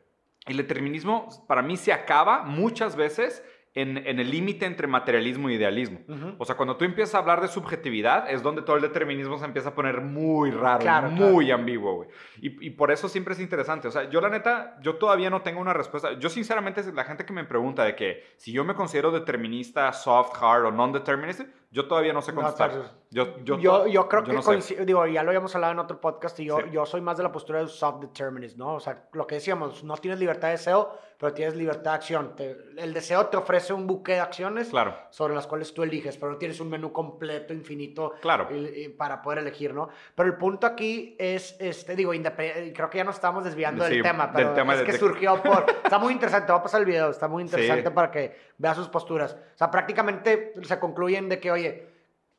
el 0.46 0.56
determinismo 0.56 1.28
para 1.46 1.62
mí 1.62 1.76
se 1.76 1.92
acaba 1.92 2.42
muchas 2.42 2.96
veces 2.96 3.42
en, 3.74 3.96
en 3.96 4.20
el 4.20 4.30
límite 4.30 4.66
entre 4.66 4.86
materialismo 4.86 5.48
e 5.48 5.54
idealismo. 5.54 5.98
O 6.38 6.44
sea, 6.44 6.56
cuando 6.56 6.76
tú 6.76 6.84
empiezas 6.84 7.16
a 7.16 7.18
hablar 7.18 7.40
de 7.40 7.48
subjetividad, 7.48 8.30
es 8.30 8.40
donde 8.40 8.62
todo 8.62 8.76
el 8.76 8.82
determinismo 8.82 9.36
se 9.36 9.44
empieza 9.44 9.70
a 9.70 9.74
poner 9.74 10.00
muy 10.00 10.52
raro, 10.52 10.78
Claro, 10.78 11.10
muy 11.10 11.50
ambiguo, 11.50 11.96
güey. 11.96 12.08
Y, 12.40 12.66
y 12.68 12.70
por 12.70 12.92
eso 12.92 13.08
siempre 13.08 13.34
es 13.34 13.40
interesante. 13.40 13.88
O 13.88 13.90
sea, 13.90 14.08
yo 14.08 14.20
la 14.20 14.28
neta, 14.28 14.78
yo 14.80 14.94
todavía 14.94 15.28
no 15.28 15.42
tengo 15.42 15.60
una 15.60 15.72
respuesta. 15.72 16.16
Yo 16.20 16.28
sinceramente, 16.28 16.84
la 16.92 17.04
gente 17.04 17.26
que 17.26 17.32
me 17.32 17.44
pregunta 17.44 17.84
de 17.84 17.96
que 17.96 18.22
si 18.36 18.52
yo 18.52 18.64
me 18.64 18.74
considero 18.74 19.10
determinista, 19.10 19.92
soft, 19.92 20.40
hard 20.40 20.66
o 20.66 20.70
non-determinista, 20.70 21.44
yo 21.74 21.88
todavía 21.88 22.12
no 22.12 22.22
sé 22.22 22.32
No, 22.32 22.40
contestar. 22.40 22.70
pero- 22.70 22.84
yo, 23.10 23.38
yo, 23.44 23.58
Yo, 23.58 23.86
yo, 23.86 24.08
creo 24.08 24.24
que 24.24 24.32
no 24.32 24.42
sé. 24.42 24.46
coincide- 24.50 24.84
digo, 24.84 25.06
ya 25.06 25.22
lo 25.22 25.30
habíamos 25.30 25.54
hablado 25.54 25.72
en 25.72 25.78
otro 25.78 26.00
podcast 26.00 26.38
y 26.40 26.46
yo, 26.46 26.58
Sí. 26.58 26.64
yo 26.72 26.84
soy 26.86 27.00
más 27.00 27.16
de 27.16 27.22
la 27.22 27.30
postura 27.30 27.58
del 27.60 27.68
soft 27.68 28.00
determinist, 28.00 28.56
¿no? 28.56 28.74
O 28.74 28.80
sea, 28.80 29.04
lo 29.12 29.26
que 29.26 29.36
decíamos, 29.36 29.84
no 29.84 29.96
tienes 29.96 30.18
libertad 30.18 30.48
de 30.48 30.52
deseo, 30.52 30.90
pero 31.18 31.32
tienes 31.32 31.54
libertad 31.54 31.92
de 31.92 31.96
acción. 31.96 32.34
Te- 32.34 32.56
el 32.76 32.92
deseo 32.92 33.26
te 33.26 33.36
ofrece 33.36 33.72
un 33.72 33.86
buque 33.86 34.12
de 34.14 34.20
acciones 34.20 34.68
Claro. 34.70 34.96
sobre 35.10 35.32
las 35.34 35.46
cuales 35.46 35.72
tú 35.72 35.84
eliges, 35.84 36.16
pero 36.16 36.32
no 36.32 36.38
tienes 36.38 36.58
un 36.60 36.68
menú 36.70 36.92
completo, 36.92 37.52
infinito, 37.54 38.14
Claro. 38.20 38.48
y- 38.50 38.84
y 38.84 38.88
para 38.88 39.22
poder 39.22 39.38
elegir, 39.38 39.74
¿no? 39.74 39.88
Pero 40.16 40.28
el 40.28 40.36
punto 40.36 40.66
aquí 40.66 41.14
es, 41.20 41.56
este, 41.60 41.94
digo, 41.94 42.10
creo 42.12 42.90
que 42.90 42.98
ya 42.98 43.04
nos 43.04 43.14
estamos 43.14 43.44
desviando 43.44 43.84
Sí, 43.84 43.94
del 43.94 44.02
tema, 44.02 44.26
del 44.26 44.34
pero 44.34 44.52
tema 44.54 44.72
es 44.72 44.80
de- 44.80 44.86
que 44.86 44.92
de- 44.92 44.98
surgió 44.98 45.40
por... 45.42 45.66
Está 45.84 45.98
muy 45.98 46.12
interesante, 46.12 46.46
te 46.46 46.52
voy 46.52 46.60
a 46.60 46.62
pasar 46.64 46.80
el 46.80 46.86
video, 46.86 47.10
está 47.10 47.28
muy 47.28 47.42
interesante 47.44 47.88
Sí. 47.88 47.94
para 47.94 48.10
que 48.10 48.36
veas 48.58 48.76
sus 48.76 48.88
posturas. 48.88 49.34
O 49.54 49.56
sea, 49.56 49.70
prácticamente 49.70 50.52
se 50.62 50.78
concluyen 50.80 51.28
de 51.28 51.38
que, 51.38 51.50
oye, 51.52 51.63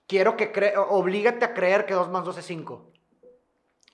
quiero 0.08 0.36
que 0.38 0.52
cre 0.52 0.74
oblígate 0.78 1.46
a 1.46 1.54
creer 1.54 1.86
que 1.86 1.94
2 1.94 2.10
más 2.10 2.24
2 2.26 2.38
es 2.38 2.46
5. 2.46 2.92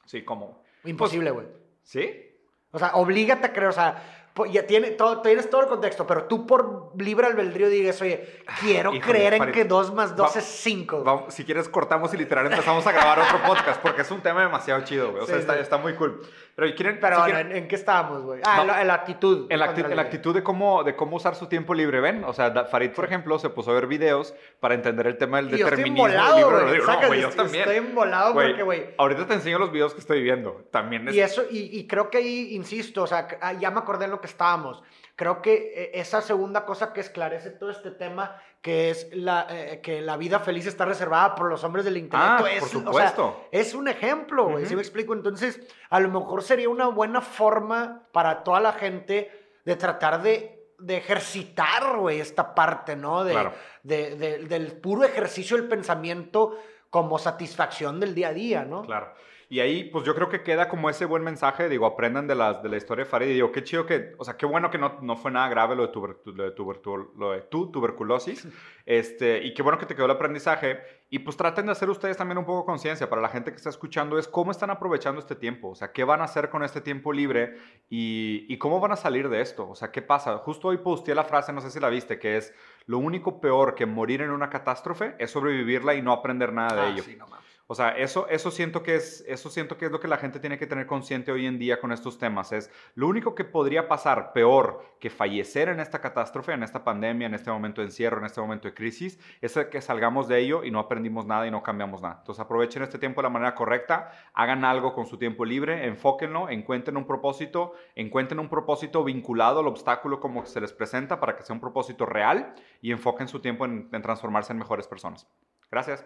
Sí, 0.06 0.24
como. 0.24 0.62
Imposible, 0.84 1.32
güey. 1.32 1.48
¿Sí? 1.84 2.28
O 2.72 2.80
sea, 2.80 2.96
oblígate 2.96 3.48
a 3.48 3.54
creer, 3.54 3.70
o 3.70 3.74
sea, 3.74 4.28
ya 4.50 4.66
tiene 4.66 4.92
todo, 4.92 5.22
tienes 5.22 5.50
todo 5.50 5.62
el 5.62 5.68
contexto, 5.68 6.08
pero 6.08 6.24
tú 6.24 6.48
por 6.48 6.94
libre 6.98 7.28
albedrío 7.28 7.68
digas, 7.70 8.02
oye, 8.02 8.40
quiero 8.62 8.94
Híjole, 8.94 9.12
creer 9.12 9.34
en 9.34 9.52
que 9.52 9.66
2 9.66 9.94
más 9.94 10.16
2 10.16 10.36
Va- 10.36 10.40
es 10.40 10.46
5. 10.46 11.04
Vamos, 11.04 11.34
si 11.34 11.44
quieres, 11.44 11.68
cortamos 11.68 12.14
y 12.14 12.18
literal 12.18 12.46
empezamos 12.46 12.88
a 12.88 12.92
grabar 12.94 13.20
otro 13.20 13.42
podcast 13.46 13.82
porque 13.82 14.04
es 14.04 14.12
un 14.12 14.22
tema 14.22 14.42
demasiado 14.42 14.82
chido, 14.86 15.12
güey. 15.12 15.24
O 15.24 15.26
sea, 15.26 15.36
Sí, 15.36 15.42
está, 15.42 15.56
sí. 15.56 15.60
está 15.60 15.78
muy 15.78 15.96
cool. 15.96 16.22
Pero 16.56 16.76
¿quieren, 16.76 17.00
Pero 17.00 17.16
si 17.16 17.22
bueno, 17.22 17.36
quieren- 17.36 17.52
¿en, 17.52 17.58
en 17.64 17.68
qué 17.68 17.76
estábamos, 17.76 18.24
güey? 18.24 18.42
Ah, 18.46 18.64
No. 18.66 18.78
en, 18.78 18.88
la, 18.88 18.94
actitud. 18.94 19.48
en 19.50 19.60
la, 19.60 19.74
acti- 19.74 19.88
la 19.88 20.02
actitud 20.02 20.34
de 20.36 20.44
cómo, 20.44 20.84
de 20.84 20.96
cómo 20.96 21.16
usar 21.18 21.36
su 21.36 21.48
tiempo 21.48 21.74
libre, 21.74 22.00
¿ven? 22.02 22.24
O 22.26 22.34
sea, 22.34 22.66
Farid, 22.66 22.92
por 22.92 23.06
ejemplo, 23.06 23.40
se 23.40 23.50
puso 23.50 23.72
a 23.72 23.74
ver 23.74 23.88
videos 23.88 24.34
para 24.60 24.74
entender 24.76 25.08
el 25.08 25.18
tema 25.18 25.38
del 25.38 25.48
Y 25.48 25.50
yo 25.52 25.56
estoy 25.68 25.70
determinismo. 25.72 26.08
embolado, 26.08 26.38
libre 26.38 26.64
güey. 26.82 26.82
No, 27.02 27.08
güey, 27.08 27.22
yo 27.22 27.30
también. 27.30 27.62
Estoy 27.64 27.78
embolado 27.78 28.34
Güey, 28.34 28.48
porque, 28.50 28.64
güey, 28.64 28.86
Ahorita 28.98 29.26
te 29.28 29.34
enseño 29.34 29.60
los 29.60 29.72
videos 29.72 29.94
que 29.94 30.02
estoy 30.02 30.22
viendo. 30.22 30.66
También 30.72 31.08
es... 31.08 31.16
Y 31.16 31.22
eso, 31.22 31.44
y, 31.50 31.78
y 31.80 31.88
creo 31.88 32.10
que 32.10 32.18
ahí, 32.20 32.54
insisto, 32.56 33.04
o 33.04 33.08
sea, 33.08 33.28
ah, 33.42 33.54
ya 33.54 33.72
me 33.72 33.80
acordé 33.80 34.06
en 34.06 34.12
lo 34.12 34.20
que 34.22 34.28
estábamos. 34.28 34.84
Creo 35.16 35.42
que 35.42 35.74
eh, 35.76 35.92
esa 35.96 36.22
segunda 36.22 36.66
cosa 36.66 36.94
que 36.94 37.02
esclarece 37.02 37.52
todo 37.52 37.70
este 37.70 37.92
tema, 37.92 38.36
que 38.62 38.92
es 38.92 39.08
la, 39.14 39.48
eh, 39.50 39.82
que 39.82 40.02
la 40.02 40.18
vida 40.18 40.40
feliz 40.40 40.68
está 40.68 40.86
reservada 40.86 41.34
por 41.34 41.50
los 41.50 41.64
hombres 41.64 41.84
del 41.84 41.98
intelecto, 41.98 42.46
Ah, 42.46 42.52
es, 42.52 42.60
por 42.60 42.68
o 42.68 42.72
sea, 42.72 42.80
supuesto. 42.82 43.48
es 43.52 43.74
un 43.74 43.88
ejemplo, 43.88 44.50
güey. 44.50 44.66
¿sí 44.68 44.76
me 44.76 44.82
explico? 44.82 45.14
Entonces, 45.14 45.60
a 45.90 46.00
lo 46.00 46.10
mejor 46.10 46.44
sería 46.44 46.70
una 46.70 46.88
buena 46.88 47.22
forma 47.22 48.08
para 48.12 48.44
toda 48.44 48.60
la 48.60 48.74
gente 48.74 49.32
de 49.66 49.76
tratar 49.76 50.22
de, 50.22 50.68
de 50.78 50.98
ejercitar, 50.98 51.98
güey, 51.98 52.20
esta 52.20 52.54
parte, 52.54 52.96
¿no? 52.96 53.24
De, 53.24 53.32
Claro. 53.34 53.54
de- 53.84 54.16
de- 54.16 54.38
del 54.46 54.74
puro 54.74 55.04
ejercicio 55.06 55.58
del 55.58 55.68
pensamiento 55.68 56.56
como 56.92 57.18
satisfacción 57.18 58.00
del 58.00 58.14
día 58.14 58.28
a 58.28 58.34
día, 58.34 58.66
¿no? 58.66 58.84
Claro. 58.84 59.12
Y 59.50 59.60
ahí, 59.60 59.84
pues 59.84 60.06
yo 60.06 60.16
creo 60.16 60.30
que 60.30 60.44
queda 60.44 60.70
como 60.70 60.90
ese 60.90 61.04
buen 61.04 61.24
mensaje, 61.24 61.68
digo, 61.68 61.86
aprendan 61.86 62.26
de, 62.26 62.36
las, 62.36 62.64
de 62.64 62.70
la 62.70 62.78
historia 62.78 63.04
de 63.04 63.10
Farid. 63.10 63.28
Y 63.28 63.34
digo, 63.34 63.52
qué 63.52 63.64
chido 63.66 63.86
que, 63.86 64.14
o 64.18 64.24
sea, 64.24 64.38
qué 64.38 64.46
bueno 64.46 64.72
que 64.72 64.78
no, 64.78 65.00
no 65.02 65.18
fue 65.18 65.30
nada 65.30 65.50
grave 65.50 65.76
lo 65.76 65.88
de, 65.88 65.92
tuber- 65.92 66.20
lo 66.24 66.44
de, 66.46 66.56
tubertul- 66.56 67.10
lo 67.18 67.32
de 67.34 67.42
tu 67.42 67.70
tuberculosis. 67.70 68.48
Este, 68.86 69.44
y 69.44 69.54
qué 69.54 69.62
bueno 69.62 69.78
que 69.78 69.86
te 69.86 69.94
quedó 69.94 70.06
el 70.06 70.12
aprendizaje. 70.12 70.80
Y 71.10 71.20
pues 71.20 71.36
traten 71.36 71.66
de 71.66 71.74
hacer 71.74 71.90
ustedes 71.90 72.16
también 72.16 72.38
un 72.38 72.46
poco 72.46 72.66
conciencia 72.66 73.10
para 73.10 73.22
la 73.22 73.28
gente 73.28 73.52
que 73.52 73.58
está 73.58 73.70
escuchando, 73.70 74.18
es 74.18 74.30
cómo 74.30 74.52
están 74.52 74.70
aprovechando 74.70 75.20
este 75.20 75.36
tiempo. 75.36 75.68
O 75.72 75.76
sea, 75.76 75.92
qué 75.92 76.06
van 76.06 76.22
a 76.22 76.24
hacer 76.24 76.50
con 76.50 76.64
este 76.64 76.80
tiempo 76.80 77.12
libre 77.12 77.58
y, 77.90 78.46
y 78.48 78.58
cómo 78.58 78.80
van 78.80 78.94
a 78.94 78.96
salir 78.96 79.28
de 79.28 79.42
esto. 79.42 79.68
O 79.70 79.76
sea, 79.76 79.92
qué 79.92 80.02
pasa. 80.02 80.38
Justo 80.38 80.70
hoy 80.70 80.78
posteé 80.78 81.14
la 81.14 81.26
frase, 81.26 81.52
no 81.52 81.60
sé 81.60 81.72
si 81.72 81.82
la 81.82 81.90
viste, 81.90 82.20
que 82.20 82.38
es, 82.38 82.54
lo 82.92 82.98
único 83.00 83.40
peor 83.40 83.74
que 83.74 83.86
morir 83.86 84.22
en 84.22 84.32
una 84.32 84.50
catástrofe 84.50 85.16
es 85.18 85.32
sobrevivirla 85.32 85.96
y 85.96 86.02
no 86.02 86.12
aprender 86.12 86.52
nada 86.52 86.76
de 86.76 86.82
Ah, 86.82 86.90
ello. 86.90 87.04
sí, 87.04 87.16
no 87.18 87.26
mames. 87.26 87.46
O 87.72 87.74
sea, 87.74 87.92
eso, 87.92 88.28
eso, 88.28 88.52
siento 88.52 88.84
que 88.84 88.96
es, 88.96 89.24
eso 89.30 89.50
siento 89.50 89.78
que 89.78 89.86
es 89.86 89.92
lo 89.94 90.02
que 90.02 90.10
la 90.10 90.18
gente 90.18 90.42
tiene 90.42 90.58
que 90.58 90.68
tener 90.68 90.86
consciente 90.86 91.32
hoy 91.32 91.46
en 91.46 91.58
día 91.58 91.80
con 91.80 91.94
estos 91.94 92.18
temas. 92.18 92.52
Es 92.52 92.70
lo 92.96 93.08
único 93.08 93.34
que 93.34 93.46
podría 93.46 93.88
pasar 93.88 94.34
peor 94.34 94.84
que 95.00 95.10
fallecer 95.10 95.70
en 95.70 95.80
esta 95.80 96.02
catástrofe, 96.02 96.52
en 96.52 96.64
esta 96.64 96.84
pandemia, 96.84 97.28
en 97.28 97.34
este 97.34 97.50
momento 97.50 97.80
de 97.80 97.88
encierro, 97.88 98.20
en 98.20 98.26
este 98.26 98.42
momento 98.42 98.68
de 98.68 98.74
crisis, 98.74 99.18
es 99.40 99.58
que 99.72 99.80
salgamos 99.80 100.28
de 100.28 100.40
ello 100.40 100.66
y 100.66 100.72
no 100.72 100.80
aprendimos 100.80 101.26
nada 101.26 101.48
y 101.48 101.52
no 101.52 101.64
cambiamos 101.64 102.02
nada. 102.02 102.18
Entonces 102.20 102.44
aprovechen 102.44 102.84
este 102.84 103.00
tiempo 103.00 103.22
de 103.22 103.28
la 103.28 103.30
manera 103.30 103.56
correcta, 103.56 104.12
hagan 104.34 104.66
algo 104.66 104.94
con 104.94 105.06
su 105.06 105.18
tiempo 105.18 105.46
libre, 105.46 105.88
enfóquenlo, 105.88 106.50
encuentren 106.50 106.98
un 106.98 107.08
propósito, 107.08 107.72
encuentren 107.96 108.42
un 108.42 108.50
propósito 108.50 109.02
vinculado 109.06 109.62
al 109.62 109.68
obstáculo 109.68 110.20
como 110.20 110.46
se 110.46 110.60
les 110.60 110.74
presenta 110.74 111.22
para 111.22 111.38
que 111.38 111.44
sea 111.44 111.54
un 111.54 111.62
propósito 111.62 112.06
real 112.06 112.54
y 112.82 112.92
enfoquen 112.92 113.30
su 113.30 113.40
tiempo 113.40 113.64
en, 113.64 113.88
en 113.94 114.02
transformarse 114.02 114.52
en 114.52 114.60
mejores 114.60 114.90
personas. 114.90 115.26
Gracias. 115.72 116.04